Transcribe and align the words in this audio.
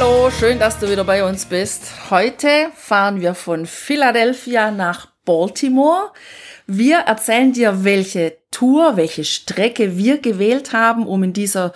Hallo, 0.00 0.30
schön, 0.30 0.58
dass 0.58 0.78
du 0.78 0.88
wieder 0.88 1.04
bei 1.04 1.28
uns 1.28 1.44
bist. 1.44 1.82
Heute 2.08 2.70
fahren 2.74 3.20
wir 3.20 3.34
von 3.34 3.66
Philadelphia 3.66 4.70
nach 4.70 5.08
Baltimore. 5.26 6.12
Wir 6.66 7.00
erzählen 7.00 7.52
dir, 7.52 7.84
welche 7.84 8.38
Tour, 8.50 8.96
welche 8.96 9.24
Strecke 9.24 9.98
wir 9.98 10.16
gewählt 10.16 10.72
haben, 10.72 11.06
um 11.06 11.22
in 11.22 11.34
dieser 11.34 11.74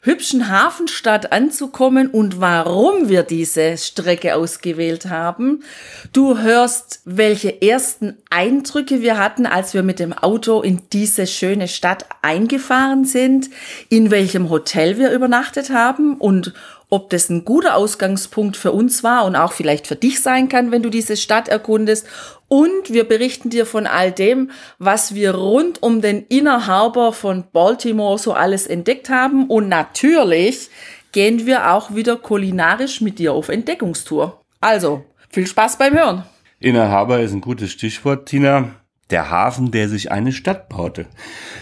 hübschen 0.00 0.48
Hafenstadt 0.48 1.32
anzukommen 1.32 2.08
und 2.08 2.40
warum 2.40 3.08
wir 3.08 3.24
diese 3.24 3.76
Strecke 3.76 4.36
ausgewählt 4.36 5.06
haben. 5.06 5.64
Du 6.12 6.38
hörst, 6.38 7.02
welche 7.04 7.60
ersten 7.60 8.16
Eindrücke 8.30 9.02
wir 9.02 9.18
hatten, 9.18 9.44
als 9.44 9.74
wir 9.74 9.82
mit 9.82 9.98
dem 9.98 10.12
Auto 10.14 10.62
in 10.62 10.82
diese 10.92 11.26
schöne 11.26 11.66
Stadt 11.66 12.06
eingefahren 12.22 13.04
sind, 13.04 13.50
in 13.88 14.10
welchem 14.12 14.48
Hotel 14.48 14.96
wir 14.96 15.10
übernachtet 15.10 15.70
haben 15.70 16.16
und 16.16 16.54
ob 16.88 17.10
das 17.10 17.28
ein 17.28 17.44
guter 17.44 17.76
Ausgangspunkt 17.76 18.56
für 18.56 18.72
uns 18.72 19.02
war 19.02 19.24
und 19.24 19.34
auch 19.34 19.52
vielleicht 19.52 19.86
für 19.86 19.96
dich 19.96 20.20
sein 20.20 20.48
kann, 20.48 20.70
wenn 20.70 20.82
du 20.82 20.90
diese 20.90 21.16
Stadt 21.16 21.48
erkundest. 21.48 22.06
Und 22.48 22.92
wir 22.92 23.04
berichten 23.04 23.50
dir 23.50 23.66
von 23.66 23.86
all 23.86 24.12
dem, 24.12 24.50
was 24.78 25.14
wir 25.14 25.34
rund 25.34 25.82
um 25.82 26.00
den 26.00 26.24
Inner 26.28 26.66
Harbor 26.66 27.12
von 27.12 27.44
Baltimore 27.52 28.18
so 28.18 28.32
alles 28.32 28.66
entdeckt 28.66 29.08
haben. 29.08 29.48
Und 29.48 29.68
natürlich 29.68 30.70
gehen 31.10 31.46
wir 31.46 31.72
auch 31.72 31.94
wieder 31.94 32.16
kulinarisch 32.16 33.00
mit 33.00 33.18
dir 33.18 33.32
auf 33.32 33.48
Entdeckungstour. 33.48 34.40
Also, 34.60 35.04
viel 35.30 35.46
Spaß 35.46 35.78
beim 35.78 35.94
Hören. 35.94 36.24
Inner 36.60 36.88
Harbor 36.88 37.18
ist 37.18 37.32
ein 37.32 37.40
gutes 37.40 37.72
Stichwort, 37.72 38.26
Tina 38.26 38.76
der 39.10 39.30
Hafen, 39.30 39.70
der 39.70 39.88
sich 39.88 40.10
eine 40.10 40.32
Stadt 40.32 40.68
baute. 40.68 41.06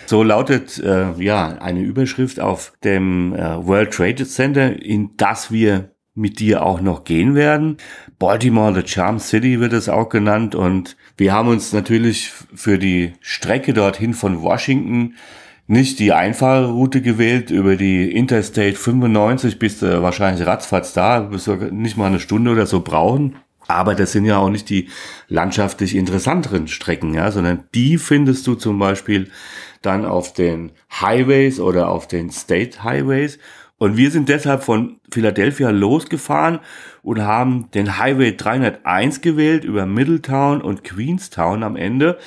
So 0.06 0.22
lautet 0.22 0.78
äh, 0.78 1.12
ja 1.22 1.58
eine 1.58 1.80
Überschrift 1.80 2.40
auf 2.40 2.72
dem 2.84 3.34
äh, 3.34 3.66
World 3.66 3.92
Trade 3.92 4.26
Center, 4.26 4.82
in 4.82 5.10
das 5.16 5.50
wir 5.50 5.90
mit 6.14 6.38
dir 6.38 6.64
auch 6.64 6.80
noch 6.80 7.04
gehen 7.04 7.34
werden. 7.34 7.78
Baltimore, 8.18 8.72
the 8.74 8.86
Charm 8.86 9.18
City 9.18 9.60
wird 9.60 9.72
es 9.72 9.88
auch 9.88 10.08
genannt 10.08 10.54
und 10.54 10.96
wir 11.16 11.32
haben 11.32 11.48
uns 11.48 11.72
natürlich 11.72 12.30
für 12.54 12.78
die 12.78 13.14
Strecke 13.20 13.74
dorthin 13.74 14.14
von 14.14 14.40
Washington 14.40 15.14
nicht 15.66 15.98
die 15.98 16.12
einfache 16.12 16.66
Route 16.66 17.00
gewählt 17.00 17.50
über 17.50 17.76
die 17.76 18.10
Interstate 18.12 18.76
95 18.76 19.58
bis 19.58 19.82
äh, 19.82 20.02
wahrscheinlich 20.02 20.46
ratzfatz 20.46 20.92
da, 20.92 21.20
bis 21.20 21.48
wir 21.48 21.72
nicht 21.72 21.96
mal 21.96 22.06
eine 22.06 22.20
Stunde 22.20 22.50
oder 22.50 22.66
so 22.66 22.80
brauchen. 22.80 23.36
Aber 23.66 23.94
das 23.94 24.12
sind 24.12 24.24
ja 24.24 24.38
auch 24.38 24.50
nicht 24.50 24.68
die 24.68 24.88
landschaftlich 25.28 25.94
interessanteren 25.94 26.68
Strecken, 26.68 27.14
ja, 27.14 27.30
sondern 27.30 27.64
die 27.74 27.98
findest 27.98 28.46
du 28.46 28.54
zum 28.54 28.78
Beispiel 28.78 29.30
dann 29.82 30.04
auf 30.04 30.32
den 30.32 30.72
Highways 31.00 31.60
oder 31.60 31.88
auf 31.88 32.08
den 32.08 32.30
State 32.30 32.82
Highways. 32.82 33.38
Und 33.76 33.96
wir 33.96 34.10
sind 34.10 34.28
deshalb 34.28 34.62
von 34.62 35.00
Philadelphia 35.10 35.70
losgefahren 35.70 36.60
und 37.02 37.22
haben 37.22 37.70
den 37.72 37.98
Highway 37.98 38.36
301 38.36 39.20
gewählt 39.20 39.64
über 39.64 39.84
Middletown 39.84 40.62
und 40.62 40.84
Queenstown 40.84 41.62
am 41.62 41.76
Ende. 41.76 42.18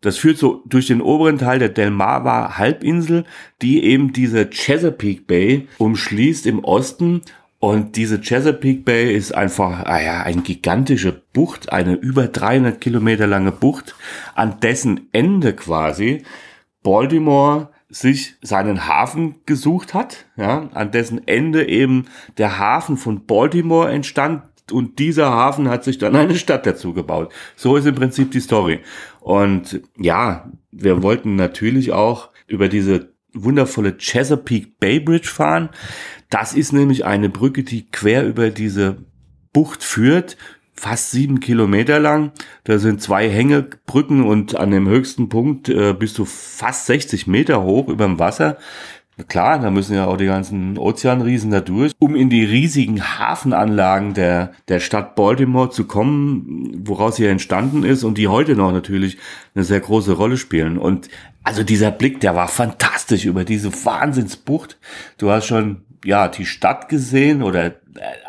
Das 0.00 0.18
führt 0.18 0.38
so 0.38 0.62
durch 0.66 0.86
den 0.86 1.00
oberen 1.00 1.38
Teil 1.38 1.58
der 1.58 1.70
Delmarva 1.70 2.56
Halbinsel, 2.56 3.24
die 3.62 3.82
eben 3.82 4.12
diese 4.12 4.48
Chesapeake 4.48 5.22
Bay 5.22 5.68
umschließt 5.78 6.46
im 6.46 6.62
Osten 6.62 7.22
und 7.60 7.96
diese 7.96 8.20
Chesapeake 8.20 8.82
Bay 8.82 9.14
ist 9.14 9.34
einfach 9.34 9.84
ah 9.84 10.00
ja, 10.00 10.22
eine 10.22 10.42
gigantische 10.42 11.22
Bucht, 11.32 11.72
eine 11.72 11.94
über 11.94 12.28
300 12.28 12.80
Kilometer 12.80 13.26
lange 13.26 13.52
Bucht, 13.52 13.96
an 14.34 14.60
dessen 14.60 15.08
Ende 15.12 15.54
quasi 15.54 16.24
Baltimore 16.82 17.70
sich 17.88 18.36
seinen 18.42 18.86
Hafen 18.86 19.36
gesucht 19.46 19.94
hat, 19.94 20.26
ja, 20.36 20.68
an 20.72 20.90
dessen 20.90 21.26
Ende 21.26 21.68
eben 21.68 22.06
der 22.36 22.58
Hafen 22.58 22.96
von 22.96 23.26
Baltimore 23.26 23.90
entstand 23.90 24.42
und 24.70 24.98
dieser 24.98 25.30
Hafen 25.30 25.68
hat 25.68 25.84
sich 25.84 25.98
dann 25.98 26.14
eine 26.14 26.36
Stadt 26.36 26.66
dazu 26.66 26.92
gebaut. 26.92 27.32
So 27.56 27.76
ist 27.76 27.86
im 27.86 27.94
Prinzip 27.94 28.30
die 28.30 28.40
Story. 28.40 28.80
Und 29.20 29.80
ja, 29.98 30.50
wir 30.70 31.02
wollten 31.02 31.36
natürlich 31.36 31.92
auch 31.92 32.28
über 32.46 32.68
diese 32.68 33.12
wundervolle 33.32 33.96
Chesapeake 33.96 34.72
Bay 34.78 35.00
Bridge 35.00 35.28
fahren. 35.28 35.70
Das 36.30 36.52
ist 36.52 36.72
nämlich 36.72 37.04
eine 37.04 37.28
Brücke, 37.28 37.62
die 37.62 37.90
quer 37.90 38.26
über 38.26 38.50
diese 38.50 38.98
Bucht 39.52 39.82
führt, 39.82 40.36
fast 40.74 41.10
sieben 41.10 41.40
Kilometer 41.40 41.98
lang. 41.98 42.32
Da 42.64 42.78
sind 42.78 43.02
zwei 43.02 43.28
Hängebrücken 43.28 44.24
und 44.24 44.56
an 44.56 44.70
dem 44.70 44.88
höchsten 44.88 45.28
Punkt 45.28 45.68
äh, 45.68 45.94
bist 45.94 46.18
du 46.18 46.24
fast 46.24 46.86
60 46.86 47.26
Meter 47.26 47.62
hoch 47.62 47.88
über 47.88 48.04
dem 48.04 48.18
Wasser. 48.18 48.58
Klar, 49.26 49.58
da 49.58 49.72
müssen 49.72 49.96
ja 49.96 50.06
auch 50.06 50.16
die 50.16 50.26
ganzen 50.26 50.78
Ozeanriesen 50.78 51.50
da 51.50 51.60
durch, 51.60 51.92
um 51.98 52.14
in 52.14 52.30
die 52.30 52.44
riesigen 52.44 53.02
Hafenanlagen 53.02 54.14
der, 54.14 54.52
der 54.68 54.78
Stadt 54.78 55.16
Baltimore 55.16 55.70
zu 55.70 55.86
kommen, 55.86 56.82
woraus 56.86 57.16
sie 57.16 57.26
entstanden 57.26 57.82
ist 57.82 58.04
und 58.04 58.16
die 58.16 58.28
heute 58.28 58.54
noch 58.54 58.70
natürlich 58.70 59.18
eine 59.56 59.64
sehr 59.64 59.80
große 59.80 60.12
Rolle 60.12 60.36
spielen. 60.36 60.78
Und 60.78 61.08
also 61.42 61.64
dieser 61.64 61.90
Blick, 61.90 62.20
der 62.20 62.36
war 62.36 62.46
fantastisch 62.46 63.24
über 63.24 63.44
diese 63.44 63.72
Wahnsinnsbucht. 63.84 64.78
Du 65.16 65.30
hast 65.30 65.46
schon, 65.46 65.82
ja, 66.04 66.28
die 66.28 66.46
Stadt 66.46 66.88
gesehen 66.88 67.42
oder 67.42 67.66
äh, 67.66 67.72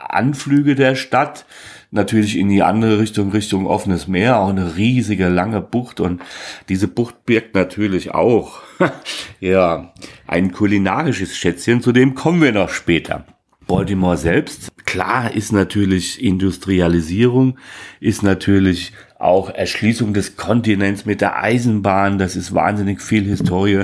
Anflüge 0.08 0.76
der 0.76 0.96
Stadt. 0.96 1.46
Natürlich 1.92 2.38
in 2.38 2.50
die 2.50 2.62
andere 2.62 3.00
Richtung, 3.00 3.32
Richtung 3.32 3.66
offenes 3.66 4.08
Meer, 4.08 4.38
auch 4.40 4.50
eine 4.50 4.76
riesige 4.76 5.28
lange 5.28 5.60
Bucht. 5.60 6.00
Und 6.00 6.22
diese 6.70 6.88
Bucht 6.88 7.26
birgt 7.26 7.56
natürlich 7.56 8.12
auch, 8.12 8.62
ja, 9.40 9.94
ein 10.28 10.52
kulinarisches 10.52 11.36
Schätzchen, 11.36 11.82
zu 11.82 11.92
dem 11.92 12.14
kommen 12.14 12.42
wir 12.42 12.52
noch 12.52 12.70
später. 12.70 13.26
Baltimore 13.70 14.18
selbst, 14.18 14.72
klar, 14.86 15.32
ist 15.36 15.52
natürlich 15.52 16.24
Industrialisierung, 16.24 17.60
ist 18.00 18.24
natürlich 18.24 18.94
auch 19.20 19.52
Erschließung 19.52 20.14
des 20.16 20.38
Kontinents 20.38 21.06
mit 21.06 21.22
der 21.22 21.38
Eisenbahn, 21.44 22.18
das 22.18 22.36
ist 22.36 22.56
wahnsinnig 22.56 23.00
viel 23.00 23.26
Historie, 23.26 23.84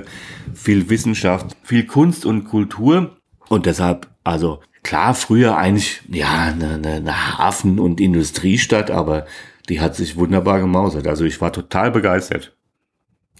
viel 0.55 0.89
Wissenschaft, 0.89 1.55
viel 1.61 1.85
Kunst 1.85 2.25
und 2.25 2.45
Kultur 2.45 3.14
und 3.49 3.65
deshalb, 3.65 4.07
also 4.23 4.61
klar, 4.83 5.13
früher 5.15 5.57
eigentlich, 5.57 6.01
ja, 6.09 6.53
eine, 6.53 6.75
eine 6.87 7.37
Hafen- 7.37 7.79
und 7.79 7.99
Industriestadt, 7.99 8.91
aber 8.91 9.25
die 9.69 9.81
hat 9.81 9.95
sich 9.95 10.15
wunderbar 10.15 10.59
gemausert. 10.59 11.07
Also 11.07 11.25
ich 11.25 11.41
war 11.41 11.51
total 11.51 11.91
begeistert. 11.91 12.55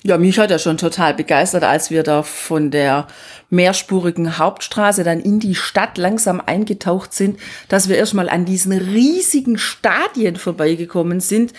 Ja, 0.04 0.20
mich 0.20 0.38
hat 0.38 0.52
er 0.52 0.60
schon 0.60 0.78
total 0.78 1.16
begeistert, 1.16 1.64
als 1.64 1.90
wir 1.90 2.04
da 2.04 2.22
von 2.22 2.70
der 2.70 3.08
mehrspurigen 3.50 4.38
Hauptstraße 4.38 5.04
dann 5.04 5.20
in 5.20 5.40
die 5.40 5.56
Stadt 5.56 5.98
langsam 5.98 6.40
eingetaucht 6.46 7.12
sind, 7.12 7.40
dass 7.70 7.90
wir 7.90 7.98
erstmal 7.98 8.30
an 8.30 8.46
diesen 8.46 8.72
riesigen 8.72 9.58
Stadien 9.58 10.36
vorbeigekommen 10.36 11.22
sind, 11.22 11.54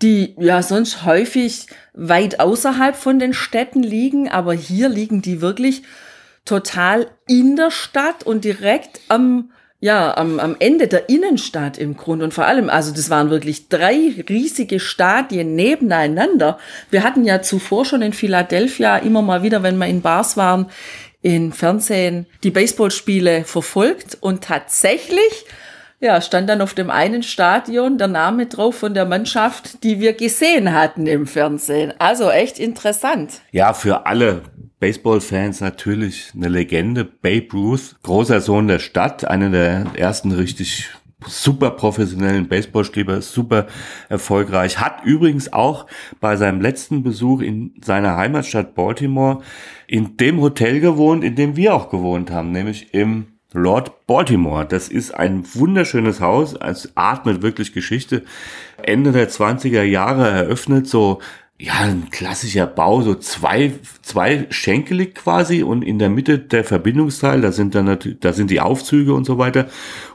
die 0.00 0.34
ja 0.38 0.62
sonst 0.62 1.04
häufig 1.04 1.66
weit 1.92 2.40
außerhalb 2.40 2.96
von 2.96 3.18
den 3.18 3.34
Städten 3.34 3.82
liegen, 3.82 4.30
aber 4.30 4.54
hier 4.54 4.88
liegen 4.88 5.20
die 5.20 5.42
wirklich 5.42 5.82
total 6.44 7.08
in 7.26 7.56
der 7.56 7.70
Stadt 7.70 8.24
und 8.24 8.44
direkt 8.44 9.00
am 9.08 9.50
ja, 9.82 10.14
am, 10.16 10.38
am 10.38 10.56
Ende 10.58 10.88
der 10.88 11.08
Innenstadt 11.08 11.78
im 11.78 11.96
Grund 11.96 12.22
und 12.22 12.34
vor 12.34 12.44
allem, 12.44 12.68
also 12.68 12.92
das 12.92 13.08
waren 13.08 13.30
wirklich 13.30 13.70
drei 13.70 14.12
riesige 14.28 14.78
Stadien 14.78 15.54
nebeneinander. 15.54 16.58
Wir 16.90 17.02
hatten 17.02 17.24
ja 17.24 17.40
zuvor 17.40 17.86
schon 17.86 18.02
in 18.02 18.12
Philadelphia 18.12 18.98
immer 18.98 19.22
mal 19.22 19.42
wieder, 19.42 19.62
wenn 19.62 19.78
wir 19.78 19.86
in 19.86 20.02
Bars 20.02 20.36
waren, 20.36 20.66
in 21.22 21.52
Fernsehen 21.52 22.26
die 22.42 22.50
Baseballspiele 22.50 23.44
verfolgt 23.44 24.18
und 24.20 24.44
tatsächlich 24.44 25.46
ja, 25.98 26.20
stand 26.20 26.48
dann 26.48 26.62
auf 26.62 26.72
dem 26.72 26.90
einen 26.90 27.22
Stadion 27.22 27.98
der 27.98 28.08
Name 28.08 28.46
drauf 28.46 28.76
von 28.76 28.94
der 28.94 29.04
Mannschaft, 29.04 29.82
die 29.84 30.00
wir 30.00 30.14
gesehen 30.14 30.72
hatten 30.72 31.06
im 31.06 31.26
Fernsehen. 31.26 31.92
Also 31.98 32.30
echt 32.30 32.58
interessant. 32.58 33.40
Ja, 33.50 33.74
für 33.74 34.06
alle 34.06 34.42
Baseball-Fans 34.80 35.60
natürlich 35.60 36.32
eine 36.34 36.48
Legende. 36.48 37.04
Babe 37.04 37.46
Ruth, 37.52 37.96
großer 38.02 38.40
Sohn 38.40 38.66
der 38.66 38.78
Stadt, 38.78 39.24
einer 39.24 39.50
der 39.50 39.86
ersten 39.94 40.32
richtig 40.32 40.90
super 41.26 41.70
professionellen 41.70 42.48
Baseballspieler, 42.48 43.20
super 43.20 43.66
erfolgreich. 44.08 44.80
Hat 44.80 45.04
übrigens 45.04 45.52
auch 45.52 45.86
bei 46.18 46.36
seinem 46.36 46.60
letzten 46.60 47.02
Besuch 47.02 47.40
in 47.42 47.74
seiner 47.84 48.16
Heimatstadt 48.16 48.74
Baltimore 48.74 49.42
in 49.86 50.16
dem 50.16 50.40
Hotel 50.40 50.80
gewohnt, 50.80 51.22
in 51.22 51.36
dem 51.36 51.56
wir 51.56 51.74
auch 51.74 51.90
gewohnt 51.90 52.30
haben, 52.30 52.52
nämlich 52.52 52.94
im 52.94 53.26
Lord 53.52 54.06
Baltimore. 54.06 54.64
Das 54.64 54.88
ist 54.88 55.12
ein 55.12 55.44
wunderschönes 55.54 56.20
Haus. 56.20 56.54
Es 56.54 56.92
atmet 56.94 57.42
wirklich 57.42 57.72
Geschichte. 57.72 58.24
Ende 58.82 59.12
der 59.12 59.28
20er 59.28 59.82
Jahre 59.82 60.28
eröffnet, 60.28 60.86
so 60.86 61.20
ja, 61.62 61.74
ein 61.80 62.08
klassischer 62.10 62.66
Bau, 62.66 63.02
so 63.02 63.14
zwei, 63.14 63.72
zwei 64.00 64.46
schenkelig 64.48 65.14
quasi 65.14 65.62
und 65.62 65.82
in 65.82 65.98
der 65.98 66.08
Mitte 66.08 66.38
der 66.38 66.64
Verbindungsteil, 66.64 67.42
da 67.42 67.52
sind 67.52 67.74
dann 67.74 67.84
natürlich, 67.84 68.18
da 68.20 68.32
sind 68.32 68.50
die 68.50 68.60
Aufzüge 68.60 69.12
und 69.12 69.24
so 69.24 69.36
weiter 69.36 69.66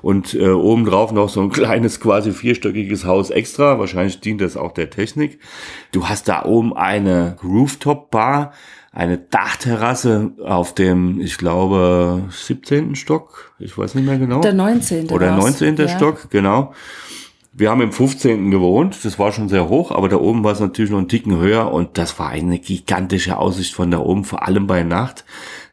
und 0.01 0.33
äh, 0.33 0.49
obendrauf 0.49 1.11
noch 1.11 1.29
so 1.29 1.41
ein 1.41 1.51
kleines 1.51 1.99
quasi 1.99 2.31
vierstöckiges 2.31 3.05
Haus 3.05 3.29
extra, 3.29 3.77
wahrscheinlich 3.77 4.21
dient 4.21 4.41
das 4.41 4.57
auch 4.57 4.71
der 4.71 4.89
Technik. 4.89 5.39
Du 5.91 6.09
hast 6.09 6.27
da 6.27 6.45
oben 6.45 6.75
eine 6.75 7.37
Rooftop 7.43 8.09
Bar, 8.09 8.51
eine 8.91 9.19
Dachterrasse 9.19 10.31
auf 10.43 10.73
dem, 10.73 11.21
ich 11.21 11.37
glaube, 11.37 12.23
17. 12.31 12.95
Stock, 12.95 13.53
ich 13.59 13.77
weiß 13.77 13.93
nicht 13.93 14.05
mehr 14.05 14.17
genau. 14.17 14.41
Der 14.41 14.53
19. 14.53 15.11
Oder 15.11 15.35
19. 15.35 15.75
Ja. 15.75 15.89
Stock, 15.89 16.31
genau. 16.31 16.73
Wir 17.57 17.69
haben 17.69 17.79
im 17.79 17.93
15. 17.93 18.51
gewohnt, 18.51 19.05
das 19.05 19.17
war 19.17 19.31
schon 19.31 19.47
sehr 19.47 19.69
hoch, 19.69 19.91
aber 19.91 20.09
da 20.09 20.17
oben 20.17 20.43
war 20.43 20.51
es 20.51 20.59
natürlich 20.59 20.91
noch 20.91 20.97
einen 20.97 21.07
Ticken 21.07 21.37
höher 21.37 21.71
und 21.71 21.97
das 21.97 22.19
war 22.19 22.27
eine 22.27 22.59
gigantische 22.59 23.37
Aussicht 23.37 23.73
von 23.73 23.89
da 23.91 23.99
oben, 23.99 24.25
vor 24.25 24.45
allem 24.45 24.67
bei 24.67 24.83
Nacht, 24.83 25.23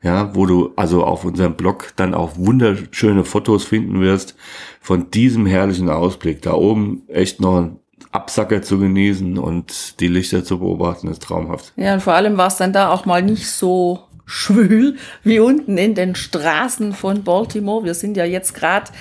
ja, 0.01 0.33
wo 0.37 0.47
du 0.47 0.71
also 0.77 1.03
auf 1.03 1.25
unserem 1.25 1.55
Blog 1.55 1.93
dann 1.97 2.15
auch 2.15 2.37
wunderschöne 2.37 3.25
Fotos 3.25 3.65
finden 3.65 4.01
wirst 4.01 4.37
von 4.81 5.11
diesem 5.11 5.45
herrlichen 5.45 5.89
Ausblick. 5.89 6.41
Da 6.43 6.53
oben 6.53 7.03
echt 7.09 7.41
noch 7.41 7.59
ein 7.63 7.81
Absacker 8.13 8.63
zu 8.63 8.79
genießen 8.79 9.37
und 9.37 9.99
die 9.99 10.07
Lichter 10.07 10.45
zu 10.45 10.61
beobachten, 10.61 11.09
ist 11.09 11.25
traumhaft. 11.25 11.73
Ja, 11.75 11.95
und 11.95 12.01
vor 12.01 12.13
allem 12.13 12.37
war 12.37 12.47
es 12.47 12.59
dann 12.59 12.73
da 12.73 12.93
auch 12.93 13.07
mal 13.07 13.23
nicht 13.23 13.51
so 13.51 14.05
schwül 14.25 14.99
wie 15.25 15.41
unten 15.41 15.79
in 15.79 15.97
den 15.97 16.15
Straßen 16.15 16.93
von 16.93 17.25
Baltimore. 17.25 17.85
Wir 17.85 17.95
sind 17.95 18.17
ja 18.17 18.25
jetzt 18.25 18.55
gerade 18.55 18.93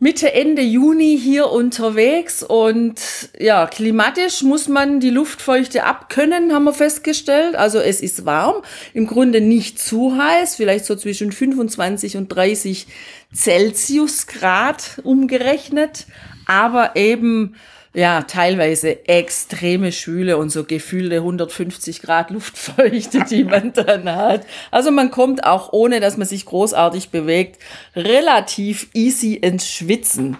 Mitte, 0.00 0.34
Ende 0.34 0.60
Juni 0.60 1.18
hier 1.18 1.50
unterwegs 1.50 2.42
und 2.42 3.00
ja, 3.38 3.66
klimatisch 3.66 4.42
muss 4.42 4.68
man 4.68 4.98
die 4.98 5.10
Luftfeuchte 5.10 5.84
abkönnen, 5.84 6.52
haben 6.52 6.64
wir 6.64 6.74
festgestellt. 6.74 7.54
Also 7.54 7.78
es 7.78 8.00
ist 8.00 8.26
warm, 8.26 8.62
im 8.92 9.06
Grunde 9.06 9.40
nicht 9.40 9.78
zu 9.78 10.16
heiß, 10.16 10.56
vielleicht 10.56 10.84
so 10.84 10.96
zwischen 10.96 11.30
25 11.30 12.16
und 12.16 12.28
30 12.28 12.88
Celsius 13.32 14.26
Grad 14.26 15.00
umgerechnet, 15.04 16.06
aber 16.46 16.96
eben 16.96 17.54
ja, 17.94 18.22
teilweise 18.22 19.08
extreme 19.08 19.92
Schwüle 19.92 20.36
und 20.36 20.50
so 20.50 20.64
gefühlte 20.64 21.16
150 21.16 22.02
Grad 22.02 22.30
Luftfeuchte, 22.30 23.24
die 23.30 23.44
man 23.44 23.72
dann 23.74 24.12
hat. 24.12 24.44
Also 24.72 24.90
man 24.90 25.12
kommt 25.12 25.44
auch, 25.44 25.72
ohne 25.72 26.00
dass 26.00 26.16
man 26.16 26.26
sich 26.26 26.44
großartig 26.44 27.10
bewegt, 27.10 27.62
relativ 27.94 28.88
easy 28.94 29.34
ins 29.34 29.70
Schwitzen. 29.70 30.36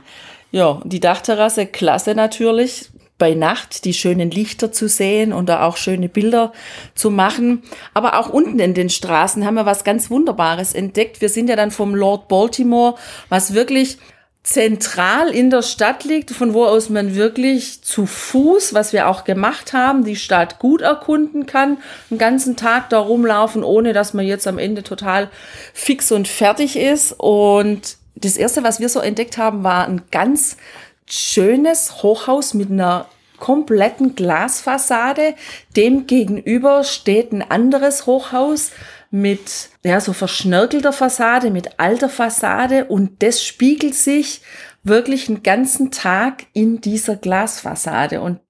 Ja, 0.50 0.80
die 0.84 1.00
Dachterrasse, 1.00 1.66
klasse 1.66 2.14
natürlich. 2.14 2.90
Bei 3.16 3.34
Nacht 3.34 3.84
die 3.84 3.94
schönen 3.94 4.32
Lichter 4.32 4.72
zu 4.72 4.88
sehen 4.88 5.32
und 5.32 5.48
da 5.48 5.64
auch 5.64 5.76
schöne 5.76 6.08
Bilder 6.08 6.52
zu 6.96 7.12
machen. 7.12 7.62
Aber 7.94 8.18
auch 8.18 8.28
unten 8.28 8.58
in 8.58 8.74
den 8.74 8.90
Straßen 8.90 9.46
haben 9.46 9.54
wir 9.54 9.66
was 9.66 9.84
ganz 9.84 10.10
Wunderbares 10.10 10.74
entdeckt. 10.74 11.20
Wir 11.20 11.28
sind 11.28 11.48
ja 11.48 11.54
dann 11.54 11.70
vom 11.70 11.94
Lord 11.94 12.26
Baltimore, 12.26 12.96
was 13.28 13.54
wirklich 13.54 13.98
zentral 14.44 15.30
in 15.30 15.48
der 15.48 15.62
Stadt 15.62 16.04
liegt, 16.04 16.30
von 16.30 16.52
wo 16.52 16.66
aus 16.66 16.90
man 16.90 17.14
wirklich 17.14 17.82
zu 17.82 18.04
Fuß, 18.04 18.74
was 18.74 18.92
wir 18.92 19.08
auch 19.08 19.24
gemacht 19.24 19.72
haben, 19.72 20.04
die 20.04 20.16
Stadt 20.16 20.58
gut 20.58 20.82
erkunden 20.82 21.46
kann, 21.46 21.78
einen 22.10 22.18
ganzen 22.18 22.54
Tag 22.54 22.90
da 22.90 22.98
rumlaufen, 22.98 23.64
ohne 23.64 23.94
dass 23.94 24.12
man 24.12 24.26
jetzt 24.26 24.46
am 24.46 24.58
Ende 24.58 24.82
total 24.82 25.30
fix 25.72 26.12
und 26.12 26.28
fertig 26.28 26.76
ist. 26.76 27.12
Und 27.18 27.96
das 28.16 28.36
erste, 28.36 28.62
was 28.62 28.80
wir 28.80 28.90
so 28.90 29.00
entdeckt 29.00 29.38
haben, 29.38 29.64
war 29.64 29.86
ein 29.86 30.02
ganz 30.10 30.58
schönes 31.06 32.02
Hochhaus 32.02 32.52
mit 32.52 32.70
einer 32.70 33.06
kompletten 33.38 34.14
Glasfassade. 34.14 35.34
Dem 35.74 36.06
gegenüber 36.06 36.84
steht 36.84 37.32
ein 37.32 37.42
anderes 37.42 38.04
Hochhaus 38.04 38.72
mit 39.14 39.68
ja, 39.84 40.00
so 40.00 40.12
verschnörkelter 40.12 40.92
Fassade, 40.92 41.52
mit 41.52 41.78
alter 41.78 42.08
Fassade 42.08 42.86
und 42.86 43.22
das 43.22 43.44
spiegelt 43.44 43.94
sich 43.94 44.40
wirklich 44.82 45.28
einen 45.28 45.44
ganzen 45.44 45.92
Tag 45.92 46.46
in 46.52 46.80
dieser 46.80 47.14
Glasfassade 47.14 48.20
und 48.20 48.40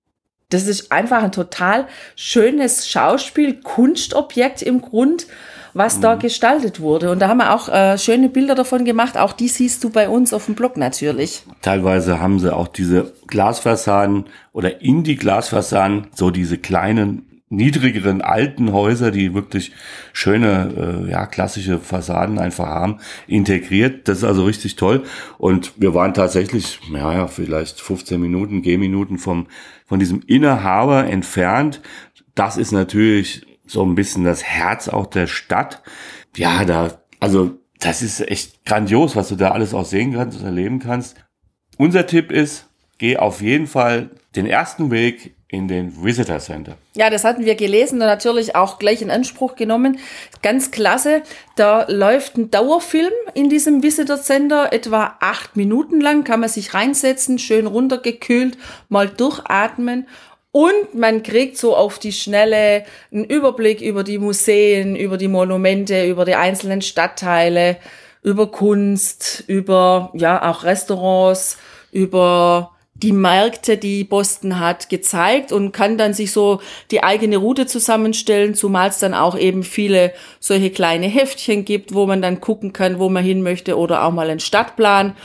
das 0.48 0.66
ist 0.66 0.90
einfach 0.90 1.22
ein 1.22 1.32
total 1.32 1.86
schönes 2.16 2.88
Schauspiel, 2.88 3.60
Kunstobjekt 3.60 4.62
im 4.62 4.80
Grund, 4.80 5.26
was 5.74 5.98
mhm. 5.98 6.02
da 6.02 6.14
gestaltet 6.14 6.80
wurde. 6.80 7.10
Und 7.10 7.18
da 7.18 7.28
haben 7.28 7.38
wir 7.38 7.52
auch 7.52 7.68
äh, 7.68 7.98
schöne 7.98 8.30
Bilder 8.30 8.54
davon 8.54 8.86
gemacht. 8.86 9.18
Auch 9.18 9.32
die 9.32 9.48
siehst 9.48 9.84
du 9.84 9.90
bei 9.90 10.08
uns 10.08 10.32
auf 10.32 10.46
dem 10.46 10.54
Blog 10.54 10.76
natürlich. 10.76 11.42
Teilweise 11.60 12.20
haben 12.20 12.38
sie 12.38 12.54
auch 12.54 12.68
diese 12.68 13.12
Glasfassaden 13.26 14.26
oder 14.52 14.80
in 14.80 15.02
die 15.02 15.16
Glasfassaden 15.16 16.06
so 16.14 16.30
diese 16.30 16.56
kleinen 16.56 17.33
niedrigeren 17.56 18.22
alten 18.22 18.72
Häuser, 18.72 19.10
die 19.10 19.34
wirklich 19.34 19.72
schöne, 20.12 21.04
äh, 21.06 21.10
ja, 21.10 21.26
klassische 21.26 21.78
Fassaden 21.78 22.38
einfach 22.38 22.66
haben, 22.66 22.98
integriert. 23.26 24.08
Das 24.08 24.18
ist 24.18 24.24
also 24.24 24.44
richtig 24.44 24.76
toll. 24.76 25.04
Und 25.38 25.72
wir 25.76 25.94
waren 25.94 26.14
tatsächlich, 26.14 26.80
ja, 26.92 27.26
vielleicht 27.26 27.80
15 27.80 28.20
Minuten, 28.20 28.62
Gehminuten 28.62 29.18
vom, 29.18 29.46
von 29.86 29.98
diesem 29.98 30.22
Inner 30.26 30.62
Harbor 30.62 31.04
entfernt. 31.04 31.80
Das 32.34 32.56
ist 32.56 32.72
natürlich 32.72 33.46
so 33.66 33.84
ein 33.84 33.94
bisschen 33.94 34.24
das 34.24 34.42
Herz 34.42 34.88
auch 34.88 35.06
der 35.06 35.26
Stadt. 35.26 35.82
Ja, 36.36 36.64
da, 36.64 36.98
also, 37.20 37.58
das 37.80 38.02
ist 38.02 38.20
echt 38.20 38.64
grandios, 38.64 39.16
was 39.16 39.28
du 39.28 39.36
da 39.36 39.50
alles 39.50 39.74
auch 39.74 39.84
sehen 39.84 40.14
kannst 40.14 40.38
und 40.38 40.44
erleben 40.44 40.78
kannst. 40.78 41.16
Unser 41.76 42.06
Tipp 42.06 42.30
ist, 42.30 42.68
geh 42.98 43.16
auf 43.16 43.40
jeden 43.40 43.66
Fall 43.66 44.10
den 44.36 44.46
ersten 44.46 44.90
Weg 44.90 45.34
in 45.54 45.68
den 45.68 46.02
Visitor 46.02 46.38
Center. 46.38 46.76
Ja, 46.94 47.10
das 47.10 47.24
hatten 47.24 47.44
wir 47.44 47.54
gelesen 47.54 48.00
und 48.00 48.06
natürlich 48.06 48.56
auch 48.56 48.78
gleich 48.78 49.00
in 49.02 49.10
Anspruch 49.10 49.54
genommen. 49.54 49.98
Ganz 50.42 50.70
klasse. 50.70 51.22
Da 51.56 51.86
läuft 51.88 52.36
ein 52.36 52.50
Dauerfilm 52.50 53.12
in 53.34 53.48
diesem 53.48 53.82
Visitor 53.82 54.20
Center, 54.20 54.72
etwa 54.72 55.16
acht 55.20 55.56
Minuten 55.56 56.00
lang, 56.00 56.24
kann 56.24 56.40
man 56.40 56.48
sich 56.48 56.74
reinsetzen, 56.74 57.38
schön 57.38 57.66
runtergekühlt, 57.66 58.58
mal 58.88 59.08
durchatmen 59.08 60.06
und 60.54 60.94
man 60.94 61.24
kriegt 61.24 61.56
so 61.56 61.76
auf 61.76 61.98
die 61.98 62.12
Schnelle 62.12 62.84
einen 63.12 63.24
Überblick 63.24 63.80
über 63.80 64.04
die 64.04 64.18
Museen, 64.18 64.94
über 64.94 65.16
die 65.16 65.26
Monumente, 65.26 66.06
über 66.06 66.24
die 66.24 66.36
einzelnen 66.36 66.80
Stadtteile, 66.80 67.76
über 68.22 68.50
Kunst, 68.50 69.42
über 69.48 70.12
ja 70.14 70.48
auch 70.48 70.62
Restaurants, 70.62 71.58
über 71.90 72.73
die 72.96 73.12
Märkte, 73.12 73.76
die 73.76 74.04
Boston 74.04 74.60
hat, 74.60 74.88
gezeigt 74.88 75.50
und 75.50 75.72
kann 75.72 75.98
dann 75.98 76.14
sich 76.14 76.30
so 76.30 76.60
die 76.92 77.02
eigene 77.02 77.38
Route 77.38 77.66
zusammenstellen, 77.66 78.54
zumal 78.54 78.88
es 78.88 78.98
dann 78.98 79.14
auch 79.14 79.36
eben 79.36 79.64
viele 79.64 80.12
solche 80.38 80.70
kleine 80.70 81.06
Heftchen 81.06 81.64
gibt, 81.64 81.92
wo 81.92 82.06
man 82.06 82.22
dann 82.22 82.40
gucken 82.40 82.72
kann, 82.72 83.00
wo 83.00 83.08
man 83.08 83.24
hin 83.24 83.42
möchte 83.42 83.76
oder 83.76 84.04
auch 84.04 84.12
mal 84.12 84.30
einen 84.30 84.40
Stadtplan. 84.40 85.16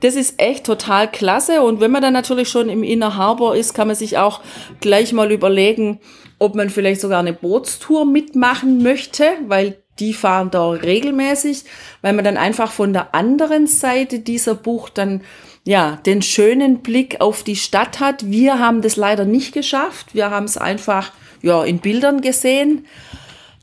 Das 0.00 0.16
ist 0.16 0.40
echt 0.40 0.66
total 0.66 1.08
klasse 1.08 1.62
und 1.62 1.80
wenn 1.80 1.92
man 1.92 2.02
dann 2.02 2.12
natürlich 2.12 2.48
schon 2.48 2.68
im 2.68 2.82
Inner 2.82 3.16
Harbor 3.16 3.54
ist, 3.54 3.72
kann 3.72 3.86
man 3.86 3.96
sich 3.96 4.18
auch 4.18 4.40
gleich 4.80 5.12
mal 5.12 5.30
überlegen, 5.30 6.00
ob 6.40 6.56
man 6.56 6.70
vielleicht 6.70 7.00
sogar 7.00 7.20
eine 7.20 7.32
Bootstour 7.32 8.04
mitmachen 8.04 8.82
möchte, 8.82 9.26
weil 9.46 9.76
die 10.00 10.12
fahren 10.12 10.50
da 10.50 10.70
regelmäßig, 10.70 11.64
weil 12.00 12.14
man 12.14 12.24
dann 12.24 12.36
einfach 12.36 12.72
von 12.72 12.92
der 12.92 13.14
anderen 13.14 13.68
Seite 13.68 14.18
dieser 14.18 14.56
Bucht 14.56 14.98
dann 14.98 15.20
ja, 15.64 15.98
den 16.06 16.22
schönen 16.22 16.78
Blick 16.78 17.20
auf 17.20 17.42
die 17.42 17.56
Stadt 17.56 18.00
hat. 18.00 18.30
Wir 18.30 18.58
haben 18.58 18.82
das 18.82 18.96
leider 18.96 19.24
nicht 19.24 19.52
geschafft. 19.52 20.14
Wir 20.14 20.30
haben 20.30 20.46
es 20.46 20.56
einfach 20.56 21.12
ja, 21.40 21.64
in 21.64 21.78
Bildern 21.78 22.20
gesehen. 22.20 22.86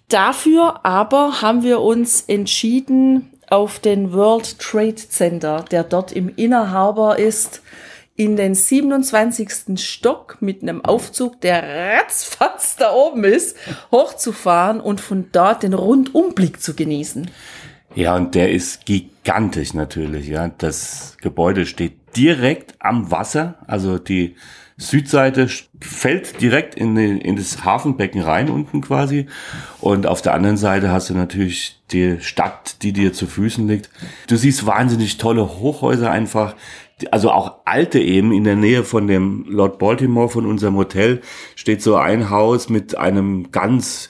Dafür 0.08 0.86
aber 0.86 1.41
haben 1.41 1.63
wir 1.63 1.82
uns 1.82 2.22
entschieden, 2.22 3.29
auf 3.50 3.79
den 3.79 4.13
World 4.13 4.60
Trade 4.60 4.96
Center, 4.96 5.65
der 5.72 5.84
dort 5.84 6.12
im 6.12 6.29
Inner 6.36 6.72
Harbor 6.72 7.18
ist, 7.18 7.62
in 8.15 8.36
den 8.36 8.53
27. 8.53 9.79
Stock 9.79 10.38
mit 10.41 10.62
einem 10.62 10.84
Aufzug, 10.84 11.39
der 11.41 11.63
ratzfatz 11.63 12.75
da 12.75 12.94
oben 12.94 13.24
ist, 13.24 13.56
hochzufahren 13.91 14.82
und 14.82 15.00
von 15.00 15.29
dort 15.32 15.63
den 15.63 15.74
Rundumblick 15.74 16.62
zu 16.62 16.75
genießen. 16.75 17.32
Ja, 17.96 18.15
und 18.15 18.36
der 18.36 18.51
ist 18.51 18.86
gigantisch 18.86 19.74
natürlich, 19.74 20.27
ja. 20.27 20.50
Das 20.50 21.17
Gebäude 21.22 21.65
steht 21.65 21.93
direkt 22.15 22.75
am 22.79 23.12
Wasser, 23.12 23.55
also 23.67 23.98
die 23.98 24.36
Südseite 24.79 25.48
fällt 25.81 26.39
direkt 26.41 26.74
in, 26.74 26.96
den, 26.96 27.19
in 27.19 27.36
das 27.36 27.65
Hafenbecken 27.65 28.22
rein 28.22 28.50
unten 28.50 28.79
quasi. 28.79 29.25
Und 29.81 30.08
auf 30.08 30.22
der 30.22 30.34
anderen 30.34 30.55
Seite 30.55 30.89
hast 30.89 31.10
du 31.10 31.13
natürlich 31.13 31.81
die 31.91 32.22
Stadt, 32.22 32.81
die 32.81 32.93
dir 32.93 33.12
zu 33.12 33.27
Füßen 33.27 33.67
liegt. 33.67 33.89
Du 34.27 34.38
siehst 34.38 34.65
wahnsinnig 34.65 35.17
tolle 35.17 35.60
Hochhäuser 35.60 36.10
einfach. 36.10 36.55
Also 37.12 37.31
auch 37.31 37.58
alte 37.65 38.00
eben 38.00 38.31
in 38.31 38.46
der 38.46 38.55
Nähe 38.55 38.86
von 38.86 39.08
dem 39.08 39.46
Lord 39.50 39.79
Baltimore, 39.79 40.29
von 40.29 40.46
unserem 40.46 40.77
Hotel, 40.77 41.22
steht 41.55 41.81
so 41.81 41.98
ein 41.98 42.29
Haus 42.29 42.69
mit 42.69 42.98
einem 42.98 43.51
ganz 43.51 44.10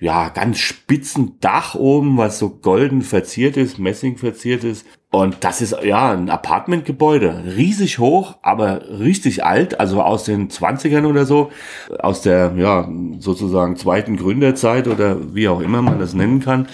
ja, 0.00 0.30
ganz 0.30 0.58
spitzen 0.58 1.36
Dach 1.40 1.74
oben, 1.74 2.16
was 2.16 2.38
so 2.38 2.48
golden 2.48 3.02
verziert 3.02 3.56
ist, 3.56 3.78
Messing 3.78 4.16
verziert 4.16 4.64
ist. 4.64 4.86
Und 5.12 5.38
das 5.40 5.60
ist 5.60 5.74
ja 5.82 6.12
ein 6.12 6.30
Apartmentgebäude, 6.30 7.42
riesig 7.56 7.98
hoch, 7.98 8.36
aber 8.42 9.00
richtig 9.00 9.44
alt, 9.44 9.80
also 9.80 10.02
aus 10.02 10.22
den 10.22 10.48
20ern 10.48 11.04
oder 11.04 11.26
so, 11.26 11.50
aus 11.98 12.22
der 12.22 12.52
ja 12.56 12.88
sozusagen 13.18 13.74
zweiten 13.74 14.16
Gründerzeit 14.16 14.86
oder 14.86 15.34
wie 15.34 15.48
auch 15.48 15.60
immer 15.60 15.82
man 15.82 15.98
das 15.98 16.14
nennen 16.14 16.38
kann, 16.38 16.68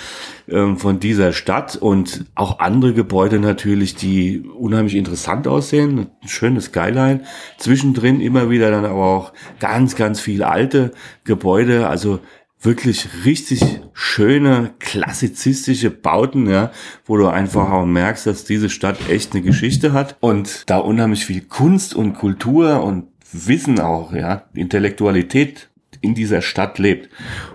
ähm, 0.49 0.77
von 0.77 1.01
dieser 1.01 1.33
Stadt. 1.33 1.77
Und 1.77 2.27
auch 2.35 2.59
andere 2.59 2.93
Gebäude 2.93 3.41
natürlich, 3.41 3.95
die 3.95 4.41
unheimlich 4.41 4.97
interessant 4.97 5.49
aussehen, 5.49 6.11
ein 6.23 6.29
schönes 6.29 6.67
Skyline, 6.67 7.23
zwischendrin 7.57 8.21
immer 8.21 8.51
wieder 8.51 8.71
dann 8.71 8.85
aber 8.85 9.05
auch 9.05 9.33
ganz, 9.61 9.97
ganz 9.97 10.21
viele 10.21 10.47
alte 10.47 10.93
Gebäude, 11.25 11.89
also 11.89 12.21
wirklich 12.61 13.09
richtig 13.25 13.63
schöne, 13.93 14.75
klassizistische 14.79 15.91
Bauten, 15.91 16.49
ja, 16.49 16.73
wo 17.05 17.17
du 17.17 17.29
einfach 17.29 17.71
auch 17.71 17.87
merkst, 17.87 18.27
dass 18.27 18.45
diese 18.45 18.71
Stadt 18.71 19.09
echt 19.09 19.35
eine 19.35 19.43
Geschichte 19.43 19.93
hat 19.93 20.17
und 20.21 20.65
da 20.67 20.79
unheimlich 20.79 21.25
viel 21.27 21.43
Kunst 21.43 21.95
und 21.95 22.15
Kultur 22.15 22.83
und 22.83 23.09
Wissen 23.33 23.81
auch, 23.81 24.13
ja, 24.13 24.45
Intellektualität 24.55 25.69
in 26.01 26.15
dieser 26.15 26.43
Stadt 26.43 26.79
lebt. 26.79 27.09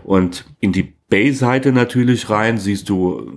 Und 0.04 0.46
in 0.60 0.72
die 0.72 0.96
Bay-Seite 1.12 1.74
natürlich 1.74 2.30
rein, 2.30 2.58
siehst 2.58 2.90
du, 2.90 3.30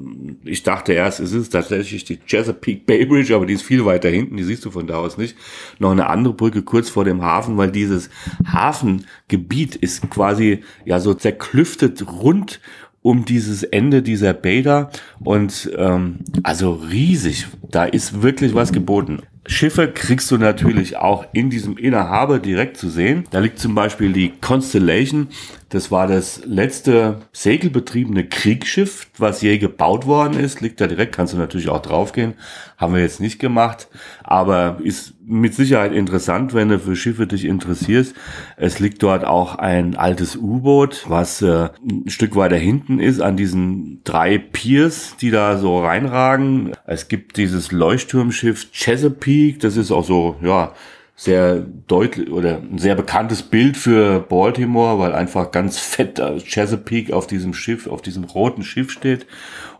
ich 0.44 0.62
dachte 0.62 0.92
erst, 0.92 1.18
es 1.18 1.32
ist 1.32 1.50
tatsächlich 1.50 2.04
die 2.04 2.20
Chesapeake 2.24 2.84
Bay 2.86 3.04
Bridge, 3.04 3.34
aber 3.34 3.46
die 3.46 3.54
ist 3.54 3.64
viel 3.64 3.84
weiter 3.84 4.08
hinten, 4.08 4.36
die 4.36 4.44
siehst 4.44 4.64
du 4.64 4.70
von 4.70 4.86
da 4.86 4.94
aus 4.94 5.18
nicht. 5.18 5.36
Noch 5.80 5.90
eine 5.90 6.06
andere 6.06 6.34
Brücke 6.34 6.62
kurz 6.62 6.88
vor 6.88 7.04
dem 7.04 7.22
Hafen, 7.22 7.58
weil 7.58 7.72
dieses 7.72 8.10
Hafengebiet 8.46 9.74
ist 9.74 10.08
quasi 10.08 10.60
ja 10.84 11.00
so 11.00 11.14
zerklüftet 11.14 12.06
rund 12.06 12.60
um 13.02 13.24
dieses 13.26 13.64
Ende 13.64 14.02
dieser 14.02 14.32
Bäder 14.32 14.90
und 15.22 15.70
ähm, 15.76 16.20
also 16.42 16.72
riesig. 16.72 17.48
Da 17.70 17.84
ist 17.84 18.22
wirklich 18.22 18.54
was 18.54 18.72
geboten. 18.72 19.20
Schiffe 19.46 19.92
kriegst 19.92 20.30
du 20.30 20.38
natürlich 20.38 20.96
auch 20.96 21.26
in 21.34 21.50
diesem 21.50 21.76
Innerhaber 21.76 22.38
direkt 22.38 22.78
zu 22.78 22.88
sehen. 22.88 23.24
Da 23.30 23.40
liegt 23.40 23.58
zum 23.58 23.74
Beispiel 23.74 24.12
die 24.14 24.32
Constellation. 24.40 25.28
Das 25.74 25.90
war 25.90 26.06
das 26.06 26.40
letzte 26.44 27.22
segelbetriebene 27.32 28.28
Kriegsschiff, 28.28 29.08
was 29.18 29.42
je 29.42 29.58
gebaut 29.58 30.06
worden 30.06 30.38
ist. 30.38 30.60
Liegt 30.60 30.80
da 30.80 30.86
direkt, 30.86 31.16
kannst 31.16 31.32
du 31.32 31.36
natürlich 31.36 31.68
auch 31.68 31.82
draufgehen. 31.82 32.34
Haben 32.78 32.94
wir 32.94 33.00
jetzt 33.00 33.20
nicht 33.20 33.40
gemacht, 33.40 33.88
aber 34.22 34.78
ist 34.84 35.14
mit 35.26 35.52
Sicherheit 35.52 35.90
interessant, 35.90 36.54
wenn 36.54 36.68
du 36.68 36.78
für 36.78 36.94
Schiffe 36.94 37.26
dich 37.26 37.44
interessierst. 37.44 38.14
Es 38.56 38.78
liegt 38.78 39.02
dort 39.02 39.24
auch 39.24 39.56
ein 39.56 39.96
altes 39.96 40.36
U-Boot, 40.36 41.06
was 41.08 41.42
äh, 41.42 41.70
ein 41.82 42.08
Stück 42.08 42.36
weiter 42.36 42.56
hinten 42.56 43.00
ist, 43.00 43.20
an 43.20 43.36
diesen 43.36 44.00
drei 44.04 44.38
Piers, 44.38 45.16
die 45.20 45.32
da 45.32 45.58
so 45.58 45.80
reinragen. 45.80 46.70
Es 46.86 47.08
gibt 47.08 47.36
dieses 47.36 47.72
Leuchtturmschiff 47.72 48.70
Chesapeake, 48.70 49.58
das 49.58 49.76
ist 49.76 49.90
auch 49.90 50.04
so, 50.04 50.36
ja, 50.40 50.72
sehr 51.16 51.60
deutlich 51.86 52.30
oder 52.30 52.58
ein 52.58 52.78
sehr 52.78 52.94
bekanntes 52.94 53.42
Bild 53.42 53.76
für 53.76 54.20
Baltimore, 54.20 54.98
weil 54.98 55.12
einfach 55.12 55.50
ganz 55.50 55.78
fett 55.78 56.20
Chesapeake 56.44 57.14
auf 57.14 57.26
diesem 57.26 57.54
Schiff, 57.54 57.86
auf 57.86 58.02
diesem 58.02 58.24
roten 58.24 58.62
Schiff 58.62 58.90
steht. 58.90 59.26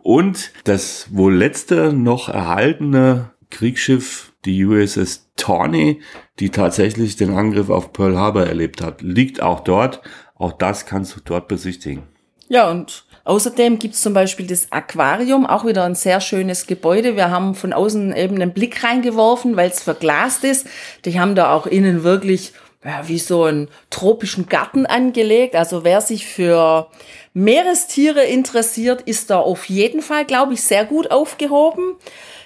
Und 0.03 0.53
das 0.65 1.09
wohl 1.11 1.35
letzte 1.35 1.93
noch 1.93 2.29
erhaltene 2.29 3.33
Kriegsschiff, 3.51 4.33
die 4.45 4.65
USS 4.65 5.31
Tawny, 5.37 6.01
die 6.39 6.51
tatsächlich 6.51 7.17
den 7.17 7.35
Angriff 7.35 7.71
auf 7.71 7.93
Pearl 7.93 8.17
Harbor 8.17 8.45
erlebt 8.45 8.83
hat, 8.83 9.03
liegt 9.03 9.43
auch 9.43 9.61
dort. 9.61 10.03
Auch 10.37 10.53
das 10.53 10.87
kannst 10.87 11.17
du 11.17 11.21
dort 11.25 11.49
besichtigen. 11.49 12.05
Ja, 12.49 12.71
und 12.71 13.07
Außerdem 13.25 13.79
gibt's 13.79 14.03
zum 14.03 14.13
Beispiel 14.13 14.47
das 14.47 14.71
Aquarium, 14.71 15.47
auch 15.47 15.65
wieder 15.65 15.85
ein 15.85 15.95
sehr 15.95 16.21
schönes 16.21 16.67
Gebäude. 16.67 17.17
Wir 17.17 17.31
haben 17.31 17.55
von 17.55 17.73
außen 17.73 18.15
eben 18.15 18.35
einen 18.37 18.53
Blick 18.53 18.85
reingeworfen, 18.85 19.57
weil 19.57 19.71
es 19.71 19.83
verglast 19.83 20.45
ist. 20.45 20.67
Die 21.07 21.19
haben 21.19 21.35
da 21.35 21.53
auch 21.55 21.67
innen 21.67 22.05
wirklich 22.05 22.53
ja, 22.85 23.09
wie 23.09 23.19
so 23.19 23.45
einen 23.45 23.69
tropischen 23.89 24.47
Garten 24.47 24.85
angelegt. 24.85 25.57
Also 25.57 25.85
wer 25.85 26.03
sich 26.03 26.27
für 26.27 26.89
Meerestiere 27.33 28.25
interessiert, 28.25 29.01
ist 29.03 29.31
da 29.31 29.39
auf 29.39 29.71
jeden 29.71 30.03
Fall, 30.03 30.27
glaube 30.27 30.53
ich, 30.53 30.63
sehr 30.63 30.85
gut 30.85 31.11
aufgehoben. 31.11 31.97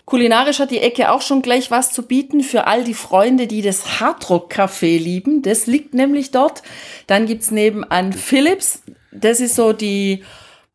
Kulinarisch 0.05 0.61
hat 0.61 0.71
die 0.71 0.81
Ecke 0.81 1.11
auch 1.11 1.21
schon 1.21 1.43
gleich 1.43 1.71
was 1.71 1.93
zu 1.93 2.03
bieten 2.03 2.43
für 2.43 2.67
all 2.67 2.85
die 2.85 2.95
Freunde, 2.95 3.47
die 3.47 3.63
das 3.63 4.01
Hardrock 4.01 4.51
Café 4.51 4.97
lieben. 4.97 5.43
Das 5.43 5.67
liegt 5.67 5.93
nämlich 5.93 6.31
dort. 6.31 6.63
Dann 7.09 7.27
gibt's 7.27 7.51
nebenan 7.51 8.13
Philips. 8.13 8.83
Das 9.11 9.41
ist 9.41 9.57
so 9.57 9.73
die 9.73 10.23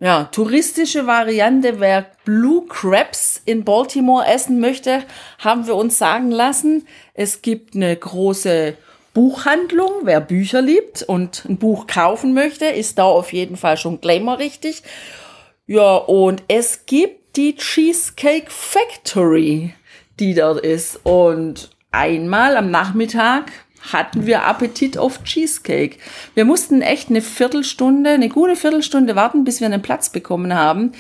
ja, 0.04 0.26
touristische 0.26 1.08
Variante, 1.08 1.80
wer 1.80 2.08
Blue 2.26 2.66
Crabs 2.68 3.42
in 3.46 3.64
Baltimore 3.64 4.28
essen 4.28 4.60
möchte, 4.60 5.02
haben 5.40 5.66
wir 5.66 5.76
uns 5.76 5.98
sagen 5.98 6.30
lassen. 6.30 6.86
Es 7.14 7.42
gibt 7.42 7.74
eine 7.74 7.96
große 7.96 8.76
Buchhandlung, 9.14 9.92
wer 10.04 10.20
Bücher 10.20 10.62
liebt 10.62 11.04
und 11.04 11.46
ein 11.46 11.56
Buch 11.56 11.88
kaufen 11.88 12.34
möchte, 12.34 12.66
ist 12.66 12.98
da 12.98 13.06
auf 13.06 13.32
jeden 13.32 13.56
Fall 13.56 13.78
schon 13.78 14.02
glamour 14.02 14.40
richtig. 14.40 14.84
Ja, 15.68 15.96
und 15.96 16.44
es 16.50 16.86
gibt 16.86 17.38
die 17.38 17.56
Cheesecake 17.56 18.52
Factory, 18.52 19.74
die 20.20 20.34
dort 20.34 20.60
ist. 20.60 21.00
Und 21.04 21.70
einmal 21.92 22.58
am 22.58 22.72
Nachmittag 22.72 23.54
hatten 23.92 24.26
wir 24.26 24.44
Appetit 24.44 24.98
auf 24.98 25.24
Cheesecake. 25.24 25.98
Wir 26.36 26.46
mussten 26.46 26.82
echt 26.82 27.10
eine 27.10 27.22
Viertelstunde, 27.22 28.12
eine 28.12 28.30
gute 28.30 28.56
Viertelstunde 28.56 29.16
warten, 29.16 29.44
bis 29.44 29.60
wir 29.60 29.68
einen 29.68 29.82
Platz 29.82 30.10
bekommen 30.10 30.54
haben. 30.54 30.94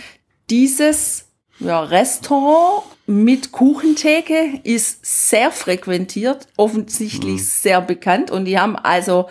Dieses 0.49 1.29
ja, 1.59 1.81
Restaurant 1.81 2.83
mit 3.05 3.51
Kuchentheke 3.51 4.59
ist 4.63 5.05
sehr 5.05 5.51
frequentiert, 5.51 6.47
offensichtlich 6.57 7.41
mhm. 7.41 7.45
sehr 7.45 7.81
bekannt 7.81 8.31
und 8.31 8.45
die 8.45 8.59
haben 8.59 8.75
also 8.75 9.29